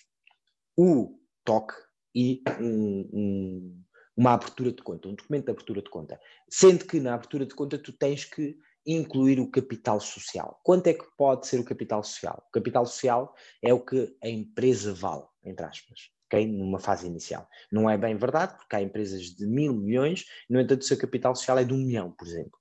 o 0.77 1.19
TOC 1.45 1.73
e 2.15 2.43
um, 2.61 3.11
um, 3.13 3.85
uma 4.17 4.35
abertura 4.35 4.73
de 4.73 4.83
conta, 4.83 5.09
um 5.09 5.15
documento 5.15 5.45
de 5.47 5.51
abertura 5.51 5.83
de 5.83 5.91
conta. 5.91 6.21
Sendo 6.49 6.85
que 6.85 7.01
na 7.01 7.15
abertura 7.15 7.47
de 7.47 7.55
conta 7.55 7.79
tu 7.79 7.93
tens 7.93 8.25
que 8.25 8.57
incluir 8.87 9.39
o 9.39 9.51
capital 9.51 10.01
social. 10.01 10.61
Quanto 10.65 10.87
é 10.87 10.95
que 10.95 11.05
pode 11.17 11.47
ser 11.47 11.61
o 11.61 11.65
capital 11.65 12.03
social? 12.03 12.43
O 12.49 12.53
capital 12.53 12.87
social 12.87 13.35
é 13.63 13.73
o 13.75 13.85
que 13.85 14.17
a 14.23 14.29
empresa 14.29 14.95
vale, 14.95 15.25
entre 15.45 15.65
aspas 15.65 16.18
okay? 16.29 16.47
numa 16.47 16.79
fase 16.79 17.07
inicial. 17.07 17.49
Não 17.73 17.91
é 17.91 17.99
bem 17.99 18.17
verdade, 18.17 18.57
porque 18.57 18.77
há 18.77 18.83
empresas 18.83 19.23
de 19.35 19.47
mil 19.47 19.75
milhões, 19.75 20.25
no 20.49 20.61
entanto, 20.61 20.83
o 20.83 20.85
seu 20.85 20.97
capital 20.97 21.35
social 21.35 21.59
é 21.59 21.65
de 21.65 21.73
um 21.73 21.79
milhão, 21.79 22.13
por 22.13 22.27
exemplo. 22.27 22.59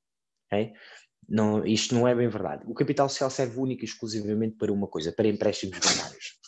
Okay? 0.48 0.74
Não, 1.30 1.66
isto 1.66 1.94
não 1.94 2.08
é 2.08 2.16
bem 2.16 2.30
verdade. 2.30 2.64
O 2.66 2.74
capital 2.74 3.10
social 3.10 3.30
serve 3.30 3.60
única 3.60 3.84
e 3.84 3.86
exclusivamente 3.86 4.56
para 4.56 4.72
uma 4.72 4.88
coisa, 4.88 5.12
para 5.12 5.28
empréstimos 5.28 5.78
bancários. 5.78 6.40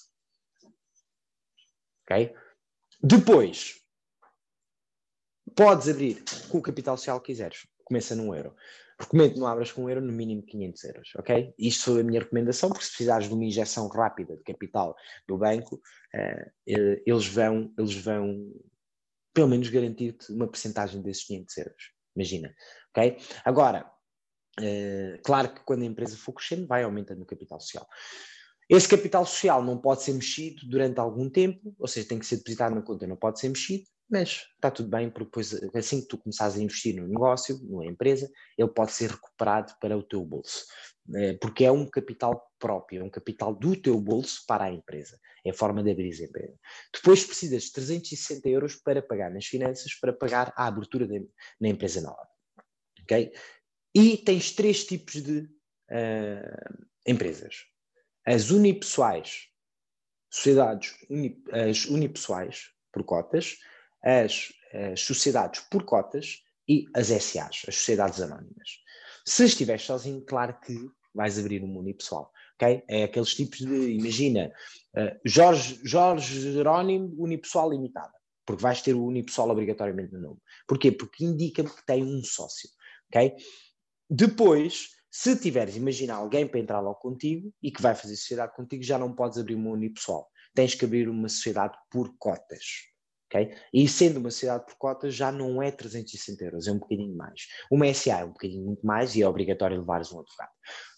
Ok? 2.06 2.36
Depois, 3.02 3.76
podes 5.56 5.90
abrir 5.90 6.24
com 6.50 6.58
o 6.58 6.62
capital 6.62 6.98
social 6.98 7.20
que 7.20 7.28
quiseres. 7.28 7.68
Começa 7.84 8.16
num 8.16 8.34
euro. 8.34 8.56
Recomendo 9.00 9.40
não 9.40 9.48
abras 9.48 9.72
com 9.72 9.86
um 9.86 9.90
euro, 9.90 10.02
no 10.02 10.12
mínimo 10.12 10.44
500 10.44 10.84
euros, 10.84 11.10
ok? 11.16 11.54
Isto 11.58 11.94
foi 11.94 12.02
a 12.02 12.04
minha 12.04 12.20
recomendação, 12.20 12.70
porque 12.70 12.84
se 12.84 12.92
precisares 12.92 13.28
de 13.28 13.34
uma 13.34 13.46
injeção 13.46 13.88
rápida 13.88 14.36
de 14.36 14.44
capital 14.44 14.94
do 15.26 15.38
banco, 15.38 15.76
uh, 15.76 16.52
eles, 17.06 17.28
vão, 17.28 17.74
eles 17.78 17.96
vão, 17.96 18.52
pelo 19.34 19.48
menos, 19.48 19.70
garantir-te 19.70 20.34
uma 20.34 20.48
porcentagem 20.48 21.02
desses 21.02 21.24
500 21.24 21.58
euros. 21.58 21.84
Imagina, 22.14 22.54
ok? 22.90 23.18
Agora, 23.46 23.90
uh, 24.60 25.22
claro 25.24 25.54
que 25.54 25.64
quando 25.64 25.84
a 25.84 25.86
empresa 25.86 26.18
for 26.18 26.34
crescendo, 26.34 26.68
vai 26.68 26.84
aumentando 26.84 27.22
o 27.22 27.26
capital 27.26 27.62
social. 27.62 27.88
Esse 28.70 28.88
capital 28.88 29.26
social 29.26 29.64
não 29.64 29.80
pode 29.80 30.04
ser 30.04 30.14
mexido 30.14 30.68
durante 30.68 31.00
algum 31.00 31.30
tempo, 31.30 31.74
ou 31.80 31.88
seja, 31.88 32.08
tem 32.08 32.20
que 32.20 32.26
ser 32.26 32.38
depositado 32.38 32.76
na 32.76 32.82
conta, 32.82 33.08
não 33.08 33.16
pode 33.16 33.40
ser 33.40 33.48
mexido, 33.48 33.86
mas 34.10 34.48
está 34.56 34.72
tudo 34.72 34.90
bem, 34.90 35.10
porque 35.10 35.26
depois, 35.26 35.54
assim 35.76 36.02
que 36.02 36.08
tu 36.08 36.18
começares 36.18 36.56
a 36.56 36.62
investir 36.62 36.96
no 36.96 37.08
negócio, 37.08 37.60
numa 37.64 37.86
empresa, 37.86 38.30
ele 38.58 38.70
pode 38.70 38.92
ser 38.92 39.12
recuperado 39.12 39.74
para 39.80 39.96
o 39.96 40.02
teu 40.02 40.26
bolso, 40.26 40.66
eh, 41.16 41.34
porque 41.34 41.64
é 41.64 41.72
um 41.72 41.86
capital 41.88 42.52
próprio, 42.58 43.02
é 43.02 43.04
um 43.04 43.10
capital 43.10 43.54
do 43.54 43.76
teu 43.76 44.00
bolso 44.00 44.44
para 44.48 44.66
a 44.66 44.72
empresa, 44.72 45.20
é 45.46 45.52
a 45.52 45.54
forma 45.54 45.84
de 45.84 45.92
abrir 45.92 46.12
a 46.12 46.26
empresa. 46.26 46.60
Depois 46.94 47.24
precisas 47.24 47.64
de 47.64 47.74
360 47.74 48.50
euros 48.50 48.76
para 48.76 49.02
pagar 49.02 49.32
nas 49.32 49.46
finanças, 49.46 49.94
para 49.94 50.12
pagar 50.12 50.52
a 50.56 50.66
abertura 50.66 51.08
de, 51.08 51.28
na 51.62 51.70
empresa 51.70 52.02
nova, 52.02 52.28
ok? 53.04 53.32
E 53.96 54.18
tens 54.18 54.52
três 54.52 54.86
tipos 54.86 55.22
de 55.22 55.42
uh, 55.42 56.86
empresas. 57.06 57.66
As 58.26 58.50
unipessoais, 58.50 59.48
sociedades, 60.32 60.96
uni, 61.10 61.44
as 61.52 61.86
unipessoais, 61.86 62.72
por 62.92 63.04
cotas, 63.04 63.58
as, 64.04 64.52
as 64.74 65.02
sociedades 65.02 65.62
por 65.70 65.84
cotas 65.84 66.44
e 66.68 66.86
as 66.96 67.08
SAs, 67.08 67.64
as 67.68 67.76
sociedades 67.76 68.22
anónimas. 68.22 68.80
Se 69.26 69.46
estiveres 69.46 69.84
sozinho, 69.84 70.22
claro 70.22 70.60
que 70.62 70.76
vais 71.14 71.38
abrir 71.40 71.64
um 71.64 71.78
unipessoal, 71.78 72.32
ok? 72.56 72.84
É 72.88 73.04
aqueles 73.04 73.34
tipos 73.34 73.60
de, 73.60 73.92
imagina, 73.92 74.52
uh, 74.96 75.20
Jorge, 75.26 75.80
Jorge 75.84 76.54
Jerónimo 76.54 77.14
unipessoal 77.18 77.72
limitada, 77.72 78.14
porque 78.46 78.62
vais 78.62 78.82
ter 78.82 78.94
o 78.94 79.06
unipessoal 79.06 79.50
obrigatoriamente 79.50 80.14
no 80.14 80.22
nome. 80.22 80.40
Porquê? 80.68 80.92
Porque 80.92 81.26
indica-me 81.26 81.70
que 81.70 81.86
tem 81.86 82.04
um 82.04 82.24
sócio, 82.24 82.70
ok? 83.12 83.36
Depois, 84.10 84.90
se 85.12 85.36
tiveres, 85.36 85.76
imagina 85.76 86.14
alguém 86.14 86.48
para 86.48 86.60
entrar 86.60 86.80
logo 86.80 87.00
contigo 87.00 87.52
e 87.62 87.72
que 87.72 87.82
vai 87.82 87.96
fazer 87.96 88.16
sociedade 88.16 88.56
contigo, 88.56 88.84
já 88.84 88.98
não 88.98 89.14
podes 89.14 89.38
abrir 89.40 89.56
uma 89.56 89.72
unipessoal. 89.72 90.30
Tens 90.54 90.76
que 90.76 90.86
abrir 90.86 91.10
uma 91.10 91.28
sociedade 91.30 91.78
por 91.90 92.16
cotas. 92.18 92.90
Okay? 93.32 93.56
E 93.72 93.88
sendo 93.88 94.18
uma 94.18 94.32
sociedade 94.32 94.66
por 94.66 94.76
cotas 94.76 95.14
já 95.14 95.32
não 95.32 95.62
é 95.62 95.72
360 95.72 96.44
euros, 96.44 96.68
é 96.68 96.72
um 96.72 96.80
bocadinho 96.80 97.16
mais. 97.16 97.48
Uma 97.72 97.94
SA 97.94 98.22
é 98.22 98.26
um 98.26 98.32
bocadinho 98.32 98.66
muito 98.66 98.86
mais 98.86 99.16
e 99.16 99.22
é 99.22 99.28
obrigatório 99.28 99.78
levares 99.78 100.12
um 100.12 100.20
advogado. 100.20 100.50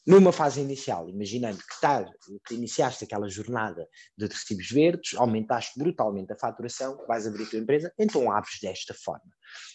Numa 0.07 0.31
fase 0.31 0.61
inicial, 0.61 1.07
imaginando 1.09 1.57
que, 1.57 1.81
tá, 1.81 2.09
que 2.47 2.55
iniciaste 2.55 3.03
aquela 3.03 3.29
jornada 3.29 3.87
de 4.17 4.25
recibos 4.25 4.69
verdes, 4.69 5.13
aumentaste 5.15 5.77
brutalmente 5.77 6.31
a 6.31 6.37
faturação, 6.37 7.05
vais 7.05 7.27
abrir 7.27 7.43
a 7.43 7.49
tua 7.49 7.59
empresa, 7.59 7.93
então 7.99 8.31
abres 8.31 8.59
desta 8.61 8.93
forma. 8.93 9.29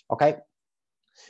Ok? 0.08 0.36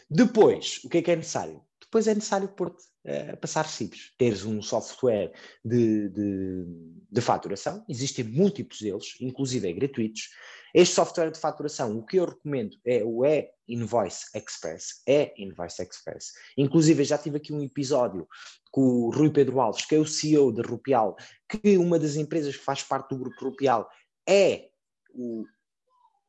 Depois, 0.09 0.81
o 0.85 0.89
que 0.89 0.99
é 0.99 1.03
que 1.03 1.11
é 1.11 1.17
necessário? 1.17 1.61
Depois 1.97 2.09
é 2.09 2.15
necessário 2.15 2.49
pôr-te 2.49 2.85
uh, 3.07 3.39
passar 3.39 3.63
recibos. 3.63 4.13
Teres 4.19 4.45
um 4.45 4.61
software 4.61 5.33
de, 5.65 6.11
de, 6.11 6.67
de, 7.11 7.21
faturação, 7.23 7.83
existem 7.89 8.23
múltiplos 8.23 8.83
deles, 8.83 9.17
inclusive 9.19 9.73
gratuitos. 9.73 10.29
Este 10.75 10.95
software 10.95 11.31
de 11.31 11.39
faturação, 11.39 11.97
o 11.97 12.05
que 12.05 12.19
eu 12.19 12.27
recomendo 12.27 12.77
é 12.85 13.03
o 13.03 13.25
E-Invoice 13.25 14.27
Express. 14.35 15.03
E-Invoice 15.07 15.83
Express. 15.83 16.33
Inclusive, 16.59 17.03
já 17.03 17.17
tive 17.17 17.39
aqui 17.39 17.51
um 17.51 17.63
episódio 17.63 18.29
com 18.71 18.83
o 18.83 19.11
Rui 19.11 19.31
Pedro 19.31 19.59
Alves, 19.59 19.87
que 19.87 19.95
é 19.95 19.99
o 19.99 20.05
CEO 20.05 20.53
da 20.53 20.63
Rupial, 20.63 21.17
que 21.49 21.79
uma 21.79 21.99
das 21.99 22.17
empresas 22.17 22.55
que 22.55 22.63
faz 22.63 22.83
parte 22.83 23.09
do 23.09 23.19
grupo 23.19 23.43
Rupial 23.43 23.89
é 24.29 24.69
o, 25.15 25.47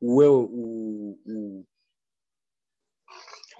o, 0.00 0.22
o, 0.22 1.18
o 1.26 1.66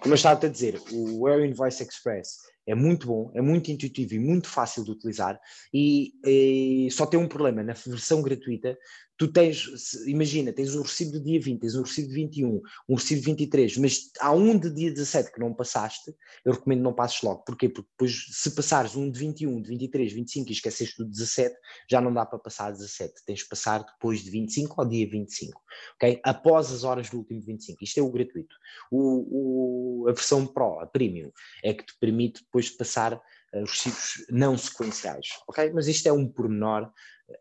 como 0.01 0.15
eu 0.15 0.17
estava 0.17 0.47
a 0.47 0.49
dizer, 0.49 0.81
o 0.93 1.27
Air 1.27 1.45
Invoice 1.45 1.83
Express 1.83 2.39
é 2.67 2.75
muito 2.75 3.07
bom, 3.07 3.31
é 3.35 3.41
muito 3.41 3.71
intuitivo 3.71 4.15
e 4.15 4.19
muito 4.19 4.49
fácil 4.49 4.85
de 4.85 4.91
utilizar 4.91 5.41
e, 5.73 6.13
e 6.25 6.91
só 6.91 7.07
tem 7.07 7.19
um 7.19 7.29
problema, 7.29 7.63
na 7.63 7.73
versão 7.73 8.23
gratuita 8.23 8.77
tu 9.19 9.27
tens, 9.27 9.95
imagina, 10.07 10.53
tens 10.53 10.77
um 10.77 10.83
recibo 10.83 11.13
do 11.13 11.21
dia 11.21 11.41
20, 11.41 11.61
tens 11.61 11.75
um 11.75 11.83
recibo 11.83 12.09
de 12.09 12.15
21, 12.15 12.63
um 12.89 12.95
recibo 12.95 13.21
de 13.21 13.27
23, 13.27 13.77
mas 13.79 14.11
há 14.21 14.31
um 14.31 14.57
de 14.57 14.71
dia 14.71 14.93
17 14.93 15.33
que 15.33 15.41
não 15.41 15.53
passaste, 15.53 16.15
eu 16.45 16.53
recomendo 16.53 16.83
não 16.83 16.95
passes 16.95 17.21
logo. 17.23 17.43
Porquê? 17.43 17.69
Porque 17.69 17.89
depois, 17.91 18.27
se 18.31 18.53
passares 18.53 18.95
um 18.95 19.11
de 19.11 19.19
21, 19.19 19.61
de 19.61 19.69
23, 19.71 20.13
25 20.13 20.49
e 20.49 20.53
esqueceste 20.53 20.97
do 20.99 21.05
17, 21.05 21.53
já 21.91 22.01
não 22.01 22.15
dá 22.15 22.25
para 22.25 22.39
passar 22.39 22.69
a 22.69 22.71
17. 22.71 23.25
Tens 23.27 23.41
de 23.41 23.49
passar 23.49 23.83
depois 23.83 24.21
de 24.21 24.31
25 24.31 24.81
ao 24.81 24.89
dia 24.89 25.09
25, 25.11 25.61
ok? 25.97 26.21
Após 26.23 26.73
as 26.73 26.85
horas 26.85 27.11
do 27.11 27.19
último 27.19 27.43
25. 27.43 27.83
Isto 27.83 27.99
é 27.99 28.03
o 28.03 28.13
gratuito. 28.13 28.55
O, 28.89 30.05
o, 30.05 30.09
a 30.09 30.13
versão 30.13 30.47
Pro, 30.47 30.79
a 30.79 30.87
Premium, 30.87 31.33
é 31.65 31.75
que 31.75 31.85
te 31.85 31.99
permite 31.99 32.45
depois 32.45 32.71
passar 32.71 33.15
uh, 33.15 33.21
os 33.55 33.71
recibos 33.71 34.27
não 34.31 34.57
sequenciais, 34.57 35.29
ok? 35.49 35.71
Mas 35.73 35.89
isto 35.89 36.07
é 36.07 36.13
um 36.13 36.29
pormenor 36.29 36.91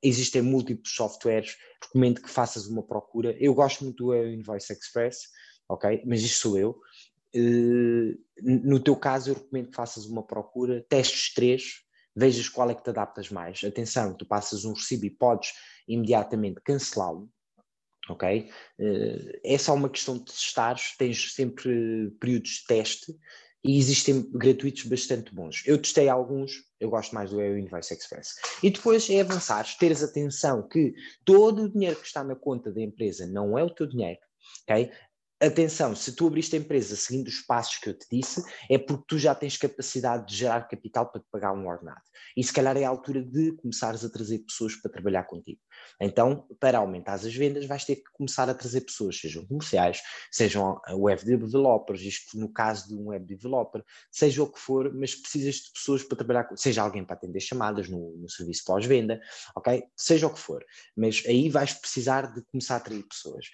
existem 0.01 0.41
múltiplos 0.41 0.93
softwares, 0.93 1.55
recomendo 1.81 2.21
que 2.21 2.29
faças 2.29 2.67
uma 2.67 2.83
procura. 2.83 3.35
Eu 3.39 3.53
gosto 3.53 3.83
muito 3.83 4.05
do 4.05 4.15
Invoice 4.15 4.73
Express, 4.73 5.29
ok? 5.69 6.03
Mas 6.05 6.21
isto 6.21 6.39
sou 6.39 6.57
eu. 6.57 6.79
Uh, 7.35 8.17
no 8.41 8.79
teu 8.79 8.95
caso, 8.95 9.29
eu 9.29 9.35
recomendo 9.35 9.69
que 9.69 9.75
faças 9.75 10.05
uma 10.05 10.23
procura, 10.23 10.85
testes 10.89 11.33
três, 11.33 11.83
vejas 12.15 12.49
qual 12.49 12.69
é 12.69 12.75
que 12.75 12.83
te 12.83 12.89
adaptas 12.89 13.29
mais. 13.29 13.63
Atenção, 13.63 14.13
tu 14.15 14.25
passas 14.25 14.65
um 14.65 14.73
recibo 14.73 15.05
e 15.05 15.09
podes 15.09 15.53
imediatamente 15.87 16.61
cancelá-lo, 16.63 17.29
ok? 18.09 18.49
Uh, 18.79 19.39
é 19.43 19.57
só 19.57 19.73
uma 19.73 19.89
questão 19.89 20.17
de 20.17 20.25
testares, 20.25 20.95
tens 20.97 21.33
sempre 21.33 22.11
períodos 22.19 22.49
de 22.49 22.65
teste 22.65 23.15
e 23.63 23.77
existem 23.77 24.21
gratuitos 24.31 24.83
bastante 24.83 25.33
bons. 25.33 25.63
Eu 25.65 25.81
testei 25.81 26.09
alguns, 26.09 26.63
eu 26.79 26.89
gosto 26.89 27.13
mais 27.13 27.31
do 27.31 27.41
EU 27.41 27.57
Invoice 27.57 27.93
Express. 27.93 28.35
E 28.63 28.69
depois 28.69 29.09
é 29.09 29.21
avançar, 29.21 29.65
teres 29.77 30.03
atenção 30.03 30.67
que 30.67 30.93
todo 31.25 31.63
o 31.63 31.71
dinheiro 31.71 31.99
que 31.99 32.07
está 32.07 32.23
na 32.23 32.35
conta 32.35 32.71
da 32.71 32.81
empresa 32.81 33.25
não 33.27 33.57
é 33.57 33.63
o 33.63 33.69
teu 33.69 33.87
dinheiro, 33.87 34.19
ok? 34.69 34.91
Atenção, 35.39 35.95
se 35.95 36.15
tu 36.15 36.25
abriste 36.25 36.55
a 36.55 36.59
empresa 36.59 36.95
seguindo 36.95 37.27
os 37.27 37.41
passos 37.41 37.77
que 37.77 37.89
eu 37.89 37.93
te 37.93 38.07
disse, 38.11 38.43
é 38.71 38.77
porque 38.79 39.03
tu 39.07 39.19
já 39.19 39.35
tens 39.35 39.55
capacidade 39.55 40.25
de 40.25 40.35
gerar 40.35 40.67
capital 40.67 41.11
para 41.11 41.21
te 41.21 41.27
pagar 41.31 41.53
um 41.53 41.67
ordenado. 41.67 42.01
E 42.35 42.43
se 42.43 42.51
calhar 42.51 42.75
é 42.75 42.83
a 42.83 42.89
altura 42.89 43.21
de 43.21 43.51
começares 43.57 44.03
a 44.03 44.09
trazer 44.09 44.39
pessoas 44.39 44.75
para 44.75 44.91
trabalhar 44.91 45.25
contigo. 45.25 45.59
Então, 45.99 46.47
para 46.59 46.77
aumentar 46.77 47.13
as 47.13 47.33
vendas, 47.33 47.65
vais 47.65 47.85
ter 47.85 47.97
que 47.97 48.11
começar 48.13 48.49
a 48.49 48.53
trazer 48.53 48.81
pessoas, 48.81 49.19
sejam 49.19 49.45
comerciais, 49.45 50.01
sejam 50.31 50.79
web 50.91 51.23
developers, 51.23 52.01
isto 52.01 52.37
no 52.37 52.49
caso 52.49 52.87
de 52.87 52.95
um 52.95 53.07
web 53.07 53.25
developer, 53.25 53.83
seja 54.11 54.43
o 54.43 54.51
que 54.51 54.59
for, 54.59 54.93
mas 54.93 55.15
precisas 55.15 55.55
de 55.55 55.71
pessoas 55.73 56.03
para 56.03 56.17
trabalhar, 56.17 56.49
seja 56.55 56.81
alguém 56.81 57.03
para 57.03 57.15
atender 57.15 57.39
chamadas 57.39 57.89
no, 57.89 58.17
no 58.17 58.29
serviço 58.29 58.63
pós-venda, 58.65 59.19
ok? 59.55 59.83
Seja 59.95 60.27
o 60.27 60.33
que 60.33 60.39
for. 60.39 60.63
Mas 60.95 61.23
aí 61.27 61.49
vais 61.49 61.73
precisar 61.73 62.33
de 62.33 62.41
começar 62.43 62.75
a 62.75 62.77
atrair 62.77 63.03
pessoas. 63.03 63.45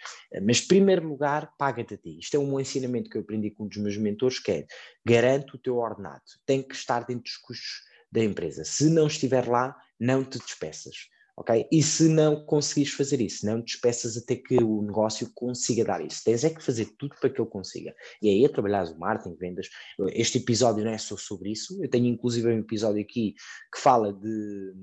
Mas, 0.42 0.62
em 0.62 0.68
primeiro 0.68 1.08
lugar, 1.08 1.54
paga-te 1.58 1.94
a 1.94 1.98
ti. 1.98 2.20
Isto 2.20 2.38
é 2.38 2.40
um 2.40 2.60
ensinamento 2.60 3.10
que 3.10 3.18
eu 3.18 3.22
aprendi 3.22 3.52
com 3.52 3.64
um 3.64 3.68
dos 3.68 3.78
meus 3.78 3.98
mentores, 3.98 4.40
que 4.40 4.52
é 4.52 4.68
garante 5.06 5.56
o 5.56 5.60
teu 5.60 5.78
ordenado. 5.78 6.24
Tem 6.46 6.62
que 6.62 6.76
estar 6.76 7.02
dentro 7.06 7.24
dos 7.24 7.38
custos 7.38 7.84
da 8.12 8.24
empresa. 8.24 8.64
Se 8.64 8.90
não 8.90 9.08
estiver 9.08 9.48
lá, 9.48 9.76
não 10.00 10.24
te 10.24 10.38
despeças 10.38 11.13
ok? 11.36 11.68
E 11.72 11.82
se 11.82 12.08
não 12.08 12.46
conseguires 12.46 12.94
fazer 12.94 13.22
isso, 13.22 13.46
não 13.46 13.62
te 13.62 13.74
despeças 13.74 14.18
até 14.18 14.36
que 14.36 14.58
o 14.58 14.82
negócio 14.82 15.30
consiga 15.34 15.84
dar 15.84 16.06
isso. 16.06 16.22
Tens 16.24 16.44
é 16.44 16.50
que 16.50 16.64
fazer 16.64 16.86
tudo 16.98 17.16
para 17.20 17.30
que 17.30 17.42
ele 17.42 17.50
consiga. 17.50 17.94
E 18.22 18.30
aí 18.30 18.46
é 18.46 18.50
trabalhar 18.50 18.86
o 18.86 18.98
marketing, 18.98 19.36
vendas. 19.36 19.70
Este 20.12 20.38
episódio 20.38 20.84
não 20.84 20.92
é 20.92 20.98
só 20.98 21.18
sobre 21.18 21.52
isso. 21.52 21.82
Eu 21.84 21.90
tenho 21.90 22.06
inclusive 22.06 22.48
um 22.48 22.60
episódio 22.60 23.02
aqui 23.02 23.34
que 23.74 23.80
fala 23.80 24.14
de, 24.14 24.74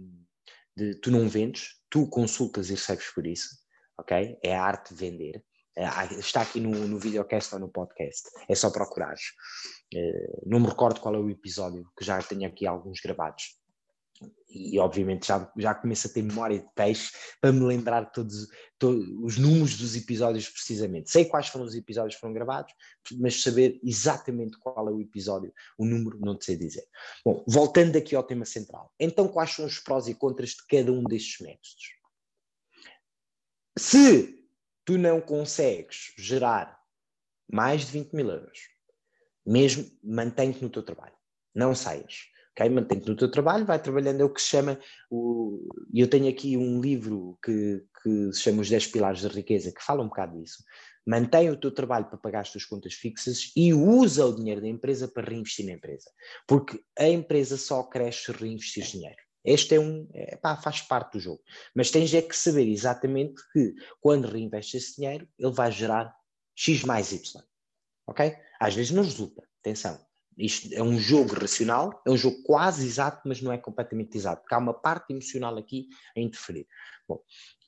de 0.76 0.94
tu 1.00 1.10
não 1.10 1.28
vendes, 1.28 1.80
tu 1.88 2.08
consultas 2.08 2.68
e 2.70 2.74
recebes 2.74 3.06
por 3.14 3.26
isso, 3.26 3.48
ok? 3.98 4.38
É 4.42 4.56
a 4.56 4.62
arte 4.62 4.94
de 4.94 5.00
vender. 5.00 5.44
É, 5.76 5.84
está 6.18 6.42
aqui 6.42 6.60
no, 6.60 6.70
no 6.70 6.98
videocast 6.98 7.54
ou 7.54 7.60
no 7.60 7.68
podcast. 7.68 8.28
É 8.48 8.54
só 8.54 8.70
procurares. 8.70 9.22
Uh, 9.94 10.42
não 10.46 10.60
me 10.60 10.66
recordo 10.66 11.00
qual 11.00 11.14
é 11.14 11.18
o 11.18 11.30
episódio, 11.30 11.88
que 11.96 12.04
já 12.04 12.20
tenho 12.22 12.46
aqui 12.46 12.66
alguns 12.66 13.00
gravados 13.00 13.59
e 14.52 14.78
obviamente 14.78 15.28
já, 15.28 15.50
já 15.56 15.74
começo 15.74 16.08
a 16.08 16.10
ter 16.10 16.22
memória 16.22 16.58
de 16.58 16.68
peixe 16.74 17.12
para 17.40 17.52
me 17.52 17.60
lembrar 17.60 18.10
todos, 18.10 18.48
todos 18.78 19.06
os 19.22 19.38
números 19.38 19.76
dos 19.76 19.96
episódios 19.96 20.48
precisamente. 20.48 21.10
Sei 21.10 21.24
quais 21.24 21.48
foram 21.48 21.64
os 21.64 21.74
episódios 21.74 22.16
que 22.16 22.20
foram 22.20 22.34
gravados, 22.34 22.72
mas 23.18 23.40
saber 23.42 23.78
exatamente 23.82 24.58
qual 24.58 24.88
é 24.88 24.92
o 24.92 25.00
episódio, 25.00 25.52
o 25.78 25.84
número, 25.84 26.18
não 26.20 26.38
sei 26.40 26.56
dizer. 26.56 26.84
Bom, 27.24 27.44
voltando 27.46 27.96
aqui 27.96 28.14
ao 28.16 28.24
tema 28.24 28.44
central. 28.44 28.92
Então, 28.98 29.28
quais 29.28 29.50
são 29.50 29.64
os 29.64 29.78
prós 29.78 30.08
e 30.08 30.14
contras 30.14 30.50
de 30.50 30.66
cada 30.66 30.92
um 30.92 31.04
destes 31.04 31.40
métodos? 31.40 32.00
Se 33.78 34.44
tu 34.84 34.98
não 34.98 35.20
consegues 35.20 36.12
gerar 36.18 36.78
mais 37.50 37.86
de 37.86 37.92
20 37.92 38.12
mil 38.12 38.28
euros, 38.28 38.58
mesmo 39.46 39.90
mantém-te 40.02 40.62
no 40.62 40.70
teu 40.70 40.82
trabalho, 40.82 41.14
não 41.54 41.74
saias 41.74 42.29
ok? 42.52 42.68
Mantém-te 42.70 43.08
no 43.08 43.16
teu 43.16 43.30
trabalho, 43.30 43.64
vai 43.64 43.80
trabalhando, 43.80 44.20
é 44.20 44.24
o 44.24 44.32
que 44.32 44.40
se 44.40 44.48
chama, 44.48 44.78
o, 45.10 45.68
eu 45.92 46.08
tenho 46.08 46.28
aqui 46.28 46.56
um 46.56 46.80
livro 46.80 47.38
que, 47.44 47.82
que 48.02 48.32
se 48.32 48.40
chama 48.40 48.62
Os 48.62 48.68
10 48.68 48.86
Pilares 48.88 49.22
da 49.22 49.28
Riqueza, 49.28 49.72
que 49.72 49.82
fala 49.82 50.02
um 50.02 50.08
bocado 50.08 50.38
disso. 50.38 50.62
Mantém 51.06 51.48
o 51.50 51.56
teu 51.56 51.72
trabalho 51.72 52.06
para 52.06 52.18
pagar 52.18 52.40
as 52.40 52.52
tuas 52.52 52.64
contas 52.64 52.94
fixas 52.94 53.50
e 53.56 53.72
usa 53.72 54.26
o 54.26 54.34
dinheiro 54.34 54.60
da 54.60 54.68
empresa 54.68 55.08
para 55.08 55.28
reinvestir 55.28 55.66
na 55.66 55.72
empresa. 55.72 56.10
Porque 56.46 56.80
a 56.98 57.08
empresa 57.08 57.56
só 57.56 57.82
cresce 57.82 58.26
se 58.26 58.32
reinvestir 58.32 58.84
dinheiro. 58.84 59.16
Este 59.42 59.76
é 59.76 59.80
um, 59.80 60.06
é, 60.12 60.36
pá, 60.36 60.56
faz 60.56 60.82
parte 60.82 61.14
do 61.14 61.20
jogo. 61.20 61.42
Mas 61.74 61.90
tens 61.90 62.12
é 62.12 62.20
que 62.20 62.36
saber 62.36 62.68
exatamente 62.68 63.40
que 63.52 63.74
quando 64.00 64.28
reinvestes 64.28 64.82
esse 64.82 64.96
dinheiro, 64.96 65.26
ele 65.38 65.52
vai 65.52 65.72
gerar 65.72 66.14
X 66.54 66.84
mais 66.84 67.10
Y. 67.12 67.42
Ok? 68.06 68.36
Às 68.60 68.74
vezes 68.74 68.92
não 68.92 69.02
resulta. 69.02 69.42
Atenção. 69.60 69.98
Isto 70.36 70.72
é 70.72 70.82
um 70.82 70.98
jogo 70.98 71.34
racional, 71.34 72.00
é 72.06 72.10
um 72.10 72.16
jogo 72.16 72.42
quase 72.42 72.86
exato, 72.86 73.20
mas 73.26 73.42
não 73.42 73.52
é 73.52 73.58
completamente 73.58 74.16
exato, 74.16 74.42
porque 74.42 74.54
há 74.54 74.58
uma 74.58 74.74
parte 74.74 75.12
emocional 75.12 75.56
aqui 75.58 75.88
a 76.16 76.20
interferir. 76.20 76.66
Bom, 77.06 77.20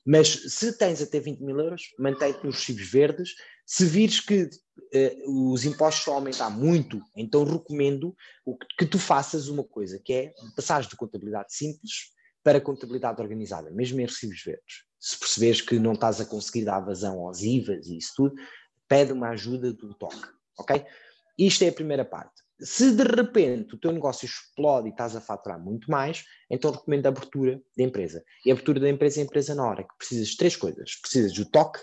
mas 0.05 0.27
se 0.27 0.77
tens 0.77 1.01
até 1.01 1.19
20 1.19 1.39
mil 1.41 1.59
euros, 1.59 1.83
mantém-te 1.97 2.45
nos 2.45 2.55
recibos 2.55 2.89
verdes. 2.89 3.35
Se 3.65 3.85
vires 3.85 4.19
que 4.19 4.43
uh, 4.43 5.51
os 5.51 5.63
impostos 5.63 6.05
vão 6.05 6.15
aumentar 6.15 6.49
muito, 6.49 7.01
então 7.15 7.43
recomendo 7.45 8.15
que, 8.45 8.67
que 8.79 8.85
tu 8.85 8.99
faças 8.99 9.47
uma 9.47 9.63
coisa, 9.63 9.99
que 10.03 10.13
é 10.13 10.33
passares 10.55 10.87
de 10.87 10.95
contabilidade 10.97 11.55
simples 11.55 12.11
para 12.43 12.59
contabilidade 12.59 13.21
organizada, 13.21 13.71
mesmo 13.71 14.01
em 14.01 14.05
recibos 14.05 14.43
verdes. 14.43 14.83
Se 14.99 15.17
perceberes 15.17 15.61
que 15.61 15.79
não 15.79 15.93
estás 15.93 16.19
a 16.19 16.25
conseguir 16.25 16.65
dar 16.65 16.81
vazão 16.81 17.19
aos 17.25 17.41
IVAs 17.41 17.87
e 17.87 17.97
isso 17.97 18.11
tudo, 18.15 18.35
pede 18.87 19.13
uma 19.13 19.29
ajuda 19.29 19.71
do 19.71 19.93
toque, 19.93 20.27
ok? 20.57 20.85
Isto 21.37 21.63
é 21.63 21.69
a 21.69 21.73
primeira 21.73 22.03
parte. 22.03 22.42
Se 22.63 22.91
de 22.91 23.03
repente 23.03 23.75
o 23.75 23.77
teu 23.77 23.91
negócio 23.91 24.25
explode 24.25 24.87
e 24.87 24.91
estás 24.91 25.15
a 25.15 25.21
faturar 25.21 25.59
muito 25.59 25.91
mais, 25.91 26.23
então 26.49 26.71
recomendo 26.71 27.05
a 27.05 27.09
abertura 27.09 27.61
da 27.77 27.83
empresa. 27.83 28.23
E 28.45 28.49
a 28.49 28.53
abertura 28.53 28.79
da 28.79 28.89
empresa 28.89 29.19
é 29.19 29.21
a 29.21 29.25
empresa 29.25 29.53
na 29.53 29.65
hora, 29.65 29.83
que 29.83 29.97
precisas 29.97 30.29
de 30.29 30.37
três 30.37 30.55
coisas. 30.55 30.95
Precisas 31.01 31.33
do 31.33 31.45
TOC, 31.45 31.79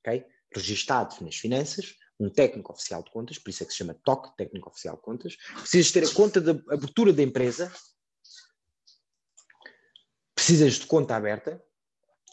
okay? 0.00 0.24
registado 0.54 1.16
nas 1.22 1.36
finanças, 1.36 1.94
um 2.18 2.30
técnico 2.30 2.72
oficial 2.72 3.02
de 3.02 3.10
contas, 3.10 3.38
por 3.38 3.50
isso 3.50 3.62
é 3.62 3.66
que 3.66 3.72
se 3.72 3.78
chama 3.78 3.94
TOC, 4.04 4.36
técnico 4.36 4.70
oficial 4.70 4.96
de 4.96 5.02
contas. 5.02 5.36
Precisas 5.60 5.92
ter 5.92 6.04
a 6.04 6.14
conta 6.14 6.40
de 6.40 6.50
abertura 6.72 7.12
da 7.12 7.22
empresa, 7.22 7.72
precisas 10.34 10.74
de 10.74 10.86
conta 10.86 11.16
aberta, 11.16 11.62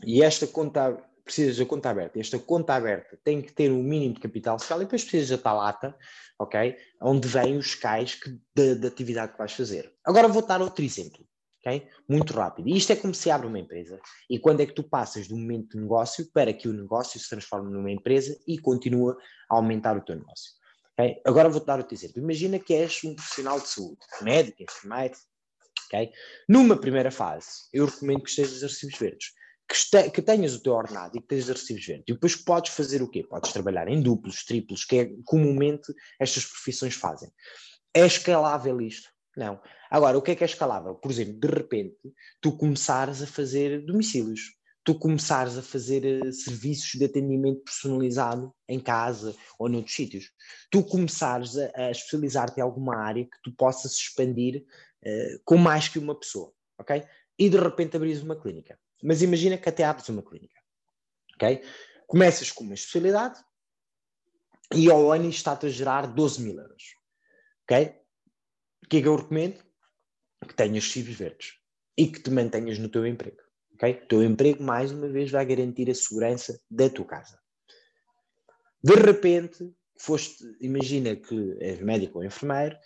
e 0.05 0.23
esta 0.23 0.47
conta 0.47 0.97
precisas 1.29 1.57
da 1.57 1.65
conta 1.65 1.89
aberta. 1.89 2.19
Esta 2.19 2.39
conta 2.39 2.73
aberta 2.73 3.17
tem 3.23 3.41
que 3.41 3.53
ter 3.53 3.71
um 3.71 3.83
mínimo 3.83 4.15
de 4.15 4.19
capital 4.19 4.57
social 4.57 4.81
e 4.81 4.85
depois 4.85 5.03
precisas 5.03 5.29
da 5.29 5.37
talata, 5.37 5.95
ok? 6.39 6.75
Onde 7.01 7.27
vêm 7.27 7.57
os 7.57 7.75
cais 7.75 8.15
que, 8.15 8.29
da, 8.55 8.73
da 8.73 8.87
atividade 8.87 9.33
que 9.33 9.37
vais 9.37 9.53
fazer. 9.53 9.93
Agora 10.03 10.27
vou 10.27 10.45
dar 10.45 10.61
outro 10.61 10.83
exemplo, 10.83 11.23
ok? 11.59 11.87
Muito 12.07 12.33
rápido. 12.33 12.67
E 12.67 12.75
isto 12.75 12.91
é 12.91 12.95
como 12.95 13.13
se 13.13 13.29
abre 13.29 13.47
uma 13.47 13.59
empresa. 13.59 13.99
E 14.27 14.39
quando 14.39 14.61
é 14.61 14.65
que 14.65 14.73
tu 14.73 14.83
passas 14.83 15.27
do 15.27 15.37
momento 15.37 15.77
de 15.77 15.83
negócio 15.83 16.29
para 16.33 16.51
que 16.51 16.67
o 16.67 16.73
negócio 16.73 17.19
se 17.19 17.29
transforme 17.29 17.71
numa 17.71 17.91
empresa 17.91 18.35
e 18.47 18.57
continua 18.57 19.15
a 19.49 19.55
aumentar 19.55 19.95
o 19.95 20.01
teu 20.01 20.15
negócio. 20.15 20.51
Okay? 20.93 21.21
Agora 21.25 21.47
vou-te 21.47 21.67
dar 21.67 21.77
outro 21.77 21.93
exemplo. 21.93 22.21
Imagina 22.21 22.57
que 22.57 22.73
és 22.73 23.03
um 23.03 23.13
profissional 23.13 23.59
de 23.59 23.67
saúde, 23.67 23.99
médico, 24.21 24.63
enfermeiro, 24.63 25.15
ok? 25.85 26.11
Numa 26.47 26.75
primeira 26.75 27.11
fase, 27.11 27.67
eu 27.71 27.85
recomendo 27.85 28.23
que 28.23 28.29
estejas 28.29 28.63
recibos 28.63 28.97
verdes 28.97 29.38
que, 29.69 29.75
este, 29.75 30.09
que, 30.09 30.21
tenhas 30.21 30.55
o 30.55 30.59
teu 30.59 30.73
ordenado 30.73 31.15
e 31.15 31.21
que 31.21 31.27
tenhas 31.27 31.47
recibos 31.47 31.85
verdes. 31.85 32.05
E 32.07 32.13
depois 32.13 32.35
podes 32.35 32.73
fazer 32.73 33.03
o 33.03 33.07
quê? 33.07 33.23
Podes 33.23 33.53
trabalhar 33.53 33.87
em 33.87 34.01
duplos, 34.01 34.43
triplos, 34.43 34.83
que 34.83 34.97
é 34.97 35.11
comumente 35.23 35.93
estas 36.19 36.43
profissões 36.43 36.95
fazem. 36.95 37.31
É 37.93 38.03
escalável 38.05 38.81
isto? 38.81 39.09
Não. 39.37 39.61
Agora, 39.91 40.17
o 40.17 40.21
que 40.21 40.31
é 40.31 40.35
que 40.35 40.43
é 40.43 40.47
escalável? 40.47 40.95
Por 40.95 41.11
exemplo, 41.11 41.39
de 41.39 41.47
repente, 41.47 41.97
tu 42.41 42.57
começares 42.57 43.21
a 43.21 43.27
fazer 43.27 43.85
domicílios, 43.85 44.41
tu 44.83 44.95
começares 44.95 45.55
a 45.55 45.61
fazer 45.61 46.23
uh, 46.23 46.33
serviços 46.33 46.91
de 46.99 47.05
atendimento 47.05 47.61
personalizado 47.63 48.51
em 48.67 48.79
casa 48.79 49.35
ou 49.59 49.69
noutros 49.69 49.95
sítios, 49.95 50.31
tu 50.71 50.83
começares 50.83 51.55
a, 51.57 51.71
a 51.75 51.91
especializar-te 51.91 52.59
em 52.59 52.63
alguma 52.63 52.97
área 52.97 53.23
que 53.23 53.41
tu 53.43 53.51
possas 53.55 53.93
expandir 53.93 54.65
uh, 55.05 55.39
com 55.45 55.57
mais 55.57 55.87
que 55.87 55.99
uma 55.99 56.19
pessoa, 56.19 56.51
ok? 56.79 57.03
E 57.37 57.49
de 57.49 57.57
repente 57.57 57.95
abris 57.95 58.21
uma 58.23 58.35
clínica. 58.35 58.79
Mas 59.03 59.21
imagina 59.21 59.57
que 59.57 59.69
até 59.69 59.83
abres 59.83 60.09
uma 60.09 60.21
clínica. 60.21 60.59
Ok? 61.35 61.63
Começas 62.07 62.51
com 62.51 62.63
uma 62.63 62.73
especialidade 62.73 63.39
e 64.73 64.89
ao 64.89 65.11
ano 65.11 65.29
está-te 65.29 65.65
a 65.65 65.69
gerar 65.69 66.07
12 66.07 66.41
mil 66.41 66.59
euros. 66.59 66.83
Ok? 67.63 67.95
O 68.83 68.87
que 68.89 68.97
é 68.97 69.01
que 69.01 69.07
eu 69.07 69.15
recomendo? 69.15 69.63
Que 70.47 70.53
tenhas 70.53 70.85
recibos 70.85 71.15
verdes 71.15 71.53
e 71.97 72.07
que 72.07 72.21
te 72.21 72.29
mantenhas 72.29 72.77
no 72.77 72.89
teu 72.89 73.05
emprego. 73.05 73.41
Ok? 73.73 74.01
O 74.03 74.07
teu 74.07 74.23
emprego, 74.23 74.63
mais 74.63 74.91
uma 74.91 75.07
vez, 75.07 75.31
vai 75.31 75.45
garantir 75.45 75.89
a 75.89 75.95
segurança 75.95 76.59
da 76.69 76.89
tua 76.89 77.05
casa. 77.05 77.39
De 78.83 78.95
repente, 78.95 79.73
foste, 79.97 80.43
imagina 80.61 81.15
que 81.15 81.57
és 81.59 81.79
médico 81.81 82.19
ou 82.19 82.23
enfermeiro, 82.23 82.77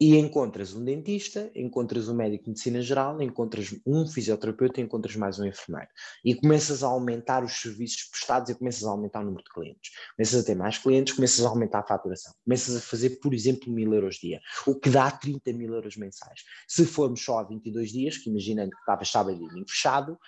e 0.00 0.16
encontras 0.16 0.74
um 0.74 0.82
dentista, 0.82 1.50
encontras 1.54 2.08
um 2.08 2.14
médico 2.14 2.44
de 2.44 2.50
medicina 2.50 2.80
geral, 2.80 3.20
encontras 3.20 3.74
um 3.86 4.06
fisioterapeuta, 4.06 4.80
encontras 4.80 5.14
mais 5.14 5.38
um 5.38 5.44
enfermeiro. 5.44 5.90
E 6.24 6.34
começas 6.34 6.82
a 6.82 6.86
aumentar 6.86 7.44
os 7.44 7.52
serviços 7.60 8.04
prestados 8.04 8.48
e 8.48 8.54
começas 8.54 8.82
a 8.84 8.90
aumentar 8.90 9.20
o 9.20 9.24
número 9.24 9.44
de 9.44 9.50
clientes. 9.50 9.90
Começas 10.16 10.42
a 10.42 10.46
ter 10.46 10.54
mais 10.54 10.78
clientes, 10.78 11.12
começas 11.12 11.44
a 11.44 11.48
aumentar 11.50 11.80
a 11.80 11.86
faturação. 11.86 12.32
Começas 12.42 12.76
a 12.76 12.80
fazer, 12.80 13.20
por 13.20 13.34
exemplo, 13.34 13.70
mil 13.70 13.92
euros 13.92 14.16
dia, 14.16 14.40
o 14.66 14.74
que 14.74 14.88
dá 14.88 15.10
30 15.10 15.52
mil 15.52 15.74
euros 15.74 15.96
mensais. 15.96 16.40
Se 16.66 16.86
formos 16.86 17.22
só 17.22 17.40
a 17.40 17.42
22 17.44 17.92
dias, 17.92 18.16
que 18.16 18.30
imaginando 18.30 18.70
que 18.70 18.78
estava 18.78 19.04
sábado 19.04 19.38
e 19.38 19.70
fechado, 19.70 20.18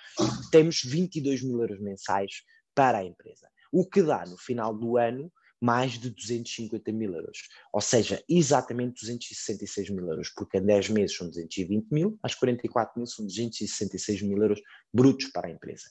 temos 0.51 0.83
22 0.85 1.43
mil 1.43 1.59
euros 1.59 1.81
mensais 1.81 2.43
para 2.75 2.99
a 2.99 3.05
empresa. 3.05 3.49
O 3.73 3.89
que 3.89 4.03
dá 4.03 4.27
no 4.27 4.37
final 4.37 4.75
do 4.77 4.99
ano 4.99 5.33
mais 5.63 5.93
de 5.93 6.11
250 6.11 6.91
mil 6.91 7.15
euros. 7.15 7.49
Ou 7.73 7.81
seja, 7.81 8.23
exatamente 8.29 9.01
266 9.01 9.91
mil 9.91 10.09
euros, 10.09 10.29
porque 10.31 10.59
em 10.59 10.67
10 10.67 10.89
meses 10.89 11.17
são 11.17 11.29
220 11.29 11.89
mil, 11.93 12.19
às 12.21 12.35
44 12.35 12.99
mil 12.99 13.07
são 13.07 13.25
266 13.25 14.23
mil 14.23 14.43
euros 14.43 14.61
brutos 14.93 15.27
para 15.27 15.47
a 15.47 15.51
empresa. 15.53 15.85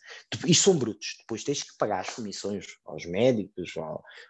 E 0.46 0.54
são 0.54 0.78
brutos. 0.78 1.16
Depois 1.20 1.46
tens 1.46 1.64
que 1.64 1.78
pagar 1.78 2.02
as 2.02 2.10
comissões 2.10 2.66
aos 2.86 3.06
médicos, 3.06 3.74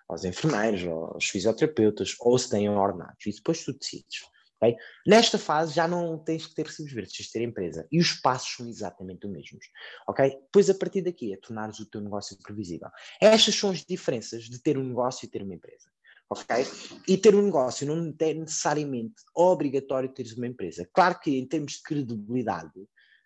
aos 0.07 0.23
enfermeiros, 0.23 0.85
aos 0.85 1.25
fisioterapeutas, 1.25 2.15
ou 2.19 2.37
se 2.37 2.49
têm 2.49 2.69
ordenados. 2.69 3.25
E 3.25 3.31
depois 3.31 3.65
tu 3.65 3.73
decides. 3.73 4.21
Okay? 4.61 4.77
Nesta 5.07 5.39
fase 5.39 5.73
já 5.73 5.87
não 5.87 6.17
tens 6.19 6.45
que 6.45 6.53
ter 6.53 6.67
recibos 6.67 6.93
verdes, 6.93 7.17
tens 7.17 7.25
que 7.27 7.33
ter 7.33 7.41
empresa. 7.43 7.87
E 7.91 7.99
os 7.99 8.13
passos 8.13 8.55
são 8.55 8.67
exatamente 8.67 9.25
os 9.25 9.31
mesmos. 9.31 9.65
Okay? 10.07 10.29
Depois, 10.29 10.69
a 10.69 10.75
partir 10.75 11.01
daqui, 11.01 11.33
é 11.33 11.37
tornares 11.37 11.79
o 11.79 11.89
teu 11.89 11.99
negócio 11.99 12.37
previsível. 12.37 12.89
Estas 13.19 13.55
são 13.55 13.71
as 13.71 13.83
diferenças 13.83 14.43
de 14.43 14.61
ter 14.61 14.77
um 14.77 14.83
negócio 14.83 15.25
e 15.25 15.29
ter 15.29 15.41
uma 15.41 15.55
empresa. 15.55 15.89
Okay? 16.29 16.65
E 17.07 17.17
ter 17.17 17.33
um 17.35 17.41
negócio 17.41 17.87
não 17.87 18.13
é 18.19 18.33
necessariamente 18.33 19.15
obrigatório 19.35 20.13
teres 20.13 20.33
uma 20.33 20.47
empresa. 20.47 20.87
Claro 20.93 21.19
que, 21.19 21.37
em 21.37 21.47
termos 21.47 21.73
de 21.73 21.83
credibilidade, 21.83 22.71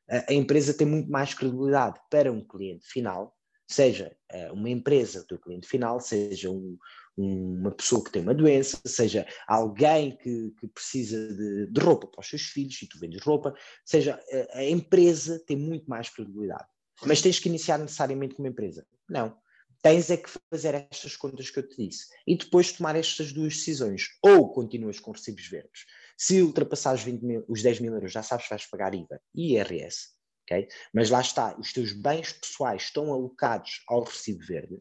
a 0.08 0.34
empresa 0.34 0.74
tem 0.74 0.88
muito 0.88 1.10
mais 1.10 1.34
credibilidade 1.34 2.00
para 2.10 2.32
um 2.32 2.45
cliente 2.45 2.88
final, 2.88 3.36
seja 3.67 4.15
eh, 4.30 4.52
uma 4.52 4.69
empresa, 4.69 5.21
o 5.21 5.26
teu 5.26 5.39
cliente 5.39 5.67
final, 5.67 6.00
seja 6.00 6.52
um, 6.52 6.78
uma 7.17 7.71
pessoa 7.71 8.04
que 8.04 8.12
tem 8.12 8.21
uma 8.21 8.34
doença, 8.34 8.80
seja 8.86 9.25
alguém 9.47 10.17
que, 10.17 10.51
que 10.60 10.67
precisa 10.67 11.34
de, 11.34 11.67
de, 11.67 11.82
roupa 11.82 12.08
para 12.08 12.21
os 12.21 12.28
seus 12.28 12.43
filhos 12.43 12.82
e 12.82 12.88
tu 12.88 12.99
vendes 12.99 13.21
roupa, 13.21 13.54
seja 13.86 14.19
a, 14.54 14.60
a 14.60 14.65
empresa 14.65 15.41
tem 15.45 15.56
muito 15.56 15.89
mais 15.89 16.10
credibilidade. 16.10 16.67
Mas 17.06 17.21
tens 17.21 17.39
que 17.39 17.49
iniciar 17.49 17.78
necessariamente 17.78 18.36
com 18.36 18.43
uma 18.43 18.49
empresa? 18.49 18.86
Não. 19.10 19.38
Tens 19.82 20.10
é 20.10 20.17
que 20.17 20.30
fazer 20.49 20.88
estas 20.91 21.15
contas 21.15 21.49
que 21.49 21.60
eu 21.60 21.67
te 21.67 21.78
disse 21.78 22.08
e 22.25 22.36
depois 22.36 22.71
tomar 22.71 22.95
estas 22.95 23.32
duas 23.32 23.54
decisões. 23.54 24.08
Ou 24.23 24.51
continuas 24.51 24.99
com 24.99 25.12
recibos 25.12 25.47
verdes. 25.47 25.86
Se 26.17 26.41
ultrapassares 26.41 27.04
20 27.04 27.21
mil, 27.21 27.45
os 27.47 27.62
10 27.62 27.82
mil 27.82 27.93
euros, 27.93 28.12
já 28.12 28.23
sabes 28.23 28.45
que 28.45 28.49
vais 28.49 28.65
pagar 28.65 28.95
IVA 28.95 29.21
e 29.36 29.54
IRS. 29.54 30.15
Okay? 30.43 30.67
Mas 30.93 31.10
lá 31.10 31.21
está, 31.21 31.56
os 31.60 31.73
teus 31.73 31.91
bens 31.91 32.34
pessoais 32.34 32.84
estão 32.84 33.12
alocados 33.13 33.84
ao 33.88 34.04
recibo 34.04 34.43
verde. 34.45 34.78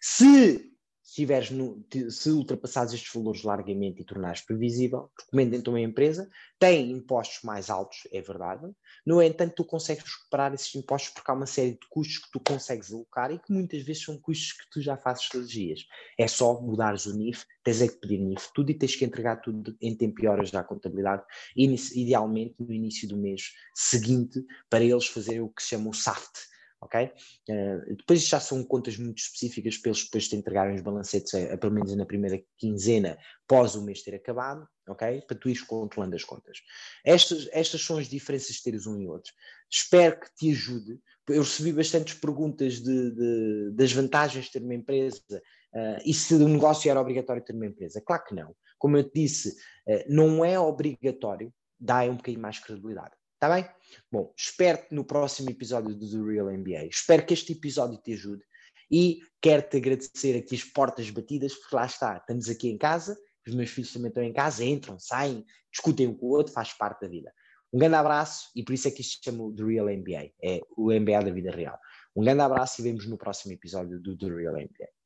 Se 0.00 0.69
se, 1.10 1.26
no, 1.52 1.84
se 2.08 2.30
ultrapassares 2.30 2.92
estes 2.92 3.12
valores 3.12 3.42
largamente 3.42 4.00
e 4.00 4.04
tornares 4.04 4.42
previsível, 4.42 5.10
recomendo 5.18 5.56
então 5.56 5.74
a 5.74 5.80
empresa. 5.80 6.30
Tem 6.56 6.92
impostos 6.92 7.42
mais 7.42 7.68
altos, 7.68 8.06
é 8.12 8.22
verdade. 8.22 8.70
No 9.04 9.20
entanto, 9.20 9.56
tu 9.56 9.64
consegues 9.64 10.04
recuperar 10.04 10.54
esses 10.54 10.72
impostos 10.76 11.10
porque 11.10 11.28
há 11.28 11.34
uma 11.34 11.46
série 11.46 11.72
de 11.72 11.88
custos 11.88 12.18
que 12.18 12.30
tu 12.30 12.38
consegues 12.38 12.92
alocar 12.92 13.32
e 13.32 13.40
que 13.40 13.52
muitas 13.52 13.82
vezes 13.82 14.04
são 14.04 14.20
custos 14.20 14.52
que 14.52 14.70
tu 14.70 14.80
já 14.80 14.96
fazes 14.96 15.28
todos 15.28 15.48
os 15.48 15.52
dias. 15.52 15.80
É 16.16 16.28
só 16.28 16.60
mudares 16.60 17.06
o 17.06 17.16
NIF, 17.16 17.44
tens 17.64 17.82
é 17.82 17.88
que 17.88 17.96
pedir 17.96 18.18
NIF 18.18 18.48
tudo 18.54 18.70
e 18.70 18.74
tens 18.74 18.94
que 18.94 19.04
entregar 19.04 19.40
tudo 19.40 19.76
em 19.80 19.96
tempo 19.96 20.22
e 20.22 20.28
horas 20.28 20.52
da 20.52 20.62
contabilidade, 20.62 21.24
idealmente 21.56 22.54
no 22.60 22.72
início 22.72 23.08
do 23.08 23.16
mês 23.16 23.52
seguinte, 23.74 24.44
para 24.68 24.84
eles 24.84 25.08
fazerem 25.08 25.40
o 25.40 25.48
que 25.48 25.60
se 25.60 25.70
chama 25.70 25.90
o 25.90 25.92
SAFT, 25.92 26.49
ok? 26.80 27.12
Uh, 27.48 27.96
depois 27.96 28.26
já 28.26 28.40
são 28.40 28.64
contas 28.64 28.96
muito 28.96 29.18
específicas 29.18 29.76
para 29.76 29.90
eles 29.90 30.04
depois 30.04 30.28
te 30.28 30.36
entregarem 30.36 30.74
os 30.74 30.80
balancetes, 30.80 31.34
a, 31.34 31.38
eh, 31.38 31.52
a, 31.52 31.58
pelo 31.58 31.74
menos 31.74 31.94
na 31.94 32.06
primeira 32.06 32.42
quinzena, 32.56 33.18
pós 33.46 33.74
o 33.74 33.82
mês 33.82 34.02
ter 34.02 34.14
acabado, 34.14 34.66
ok? 34.88 35.22
Para 35.22 35.36
tu 35.36 35.48
ires 35.48 35.62
controlando 35.62 36.16
as 36.16 36.24
contas. 36.24 36.58
Estas, 37.04 37.48
estas 37.52 37.82
são 37.82 37.98
as 37.98 38.08
diferenças 38.08 38.56
de 38.56 38.62
teres 38.62 38.86
um 38.86 38.98
e 39.00 39.06
outro. 39.06 39.32
Espero 39.70 40.18
que 40.18 40.34
te 40.34 40.50
ajude. 40.50 40.98
Eu 41.28 41.42
recebi 41.42 41.72
bastantes 41.72 42.14
perguntas 42.14 42.80
de, 42.80 43.10
de 43.10 43.70
das 43.72 43.92
vantagens 43.92 44.46
de 44.46 44.52
ter 44.52 44.62
uma 44.62 44.74
empresa 44.74 45.20
uh, 45.32 46.00
e 46.04 46.12
se 46.12 46.34
o 46.34 46.48
negócio 46.48 46.90
era 46.90 47.00
obrigatório 47.00 47.44
ter 47.44 47.54
uma 47.54 47.66
empresa. 47.66 48.02
Claro 48.04 48.24
que 48.24 48.34
não. 48.34 48.54
Como 48.78 48.96
eu 48.96 49.04
te 49.04 49.20
disse, 49.20 49.50
uh, 49.50 50.04
não 50.08 50.44
é 50.44 50.58
obrigatório, 50.58 51.52
dá 51.78 52.00
um 52.02 52.16
bocadinho 52.16 52.42
mais 52.42 52.58
credibilidade. 52.58 53.14
Está 53.34 53.54
bem? 53.54 53.66
Bom, 54.10 54.32
espero-te 54.36 54.94
no 54.94 55.04
próximo 55.04 55.50
episódio 55.50 55.94
do 55.94 56.10
The 56.10 56.32
Real 56.32 56.50
MBA. 56.50 56.86
Espero 56.86 57.24
que 57.24 57.34
este 57.34 57.52
episódio 57.52 57.98
te 57.98 58.12
ajude 58.12 58.44
E 58.90 59.20
quero-te 59.40 59.76
agradecer 59.76 60.36
aqui 60.36 60.54
as 60.54 60.64
portas 60.64 61.08
batidas, 61.10 61.54
porque 61.54 61.76
lá 61.76 61.86
está, 61.86 62.16
estamos 62.16 62.48
aqui 62.48 62.68
em 62.68 62.78
casa, 62.78 63.18
os 63.46 63.54
meus 63.54 63.70
filhos 63.70 63.92
também 63.92 64.08
estão 64.08 64.22
em 64.22 64.32
casa, 64.32 64.64
entram, 64.64 64.98
saem, 64.98 65.44
discutem 65.72 66.08
um 66.08 66.14
com 66.14 66.26
o 66.26 66.30
outro, 66.30 66.52
faz 66.52 66.72
parte 66.72 67.00
da 67.02 67.08
vida. 67.08 67.32
Um 67.72 67.78
grande 67.78 67.94
abraço 67.94 68.50
e 68.56 68.64
por 68.64 68.72
isso 68.72 68.88
é 68.88 68.90
que 68.90 69.00
isto 69.00 69.18
se 69.18 69.24
chama 69.24 69.54
The 69.54 69.62
Real 69.62 69.86
NBA, 69.86 70.32
é 70.42 70.60
o 70.76 70.92
NBA 70.92 71.22
da 71.22 71.30
vida 71.30 71.50
real. 71.50 71.78
Um 72.14 72.22
grande 72.22 72.40
abraço 72.40 72.80
e 72.80 72.84
vemos 72.84 73.06
no 73.06 73.16
próximo 73.16 73.52
episódio 73.52 74.00
do 74.00 74.16
The 74.16 74.26
Real 74.26 74.54
NBA. 74.54 74.99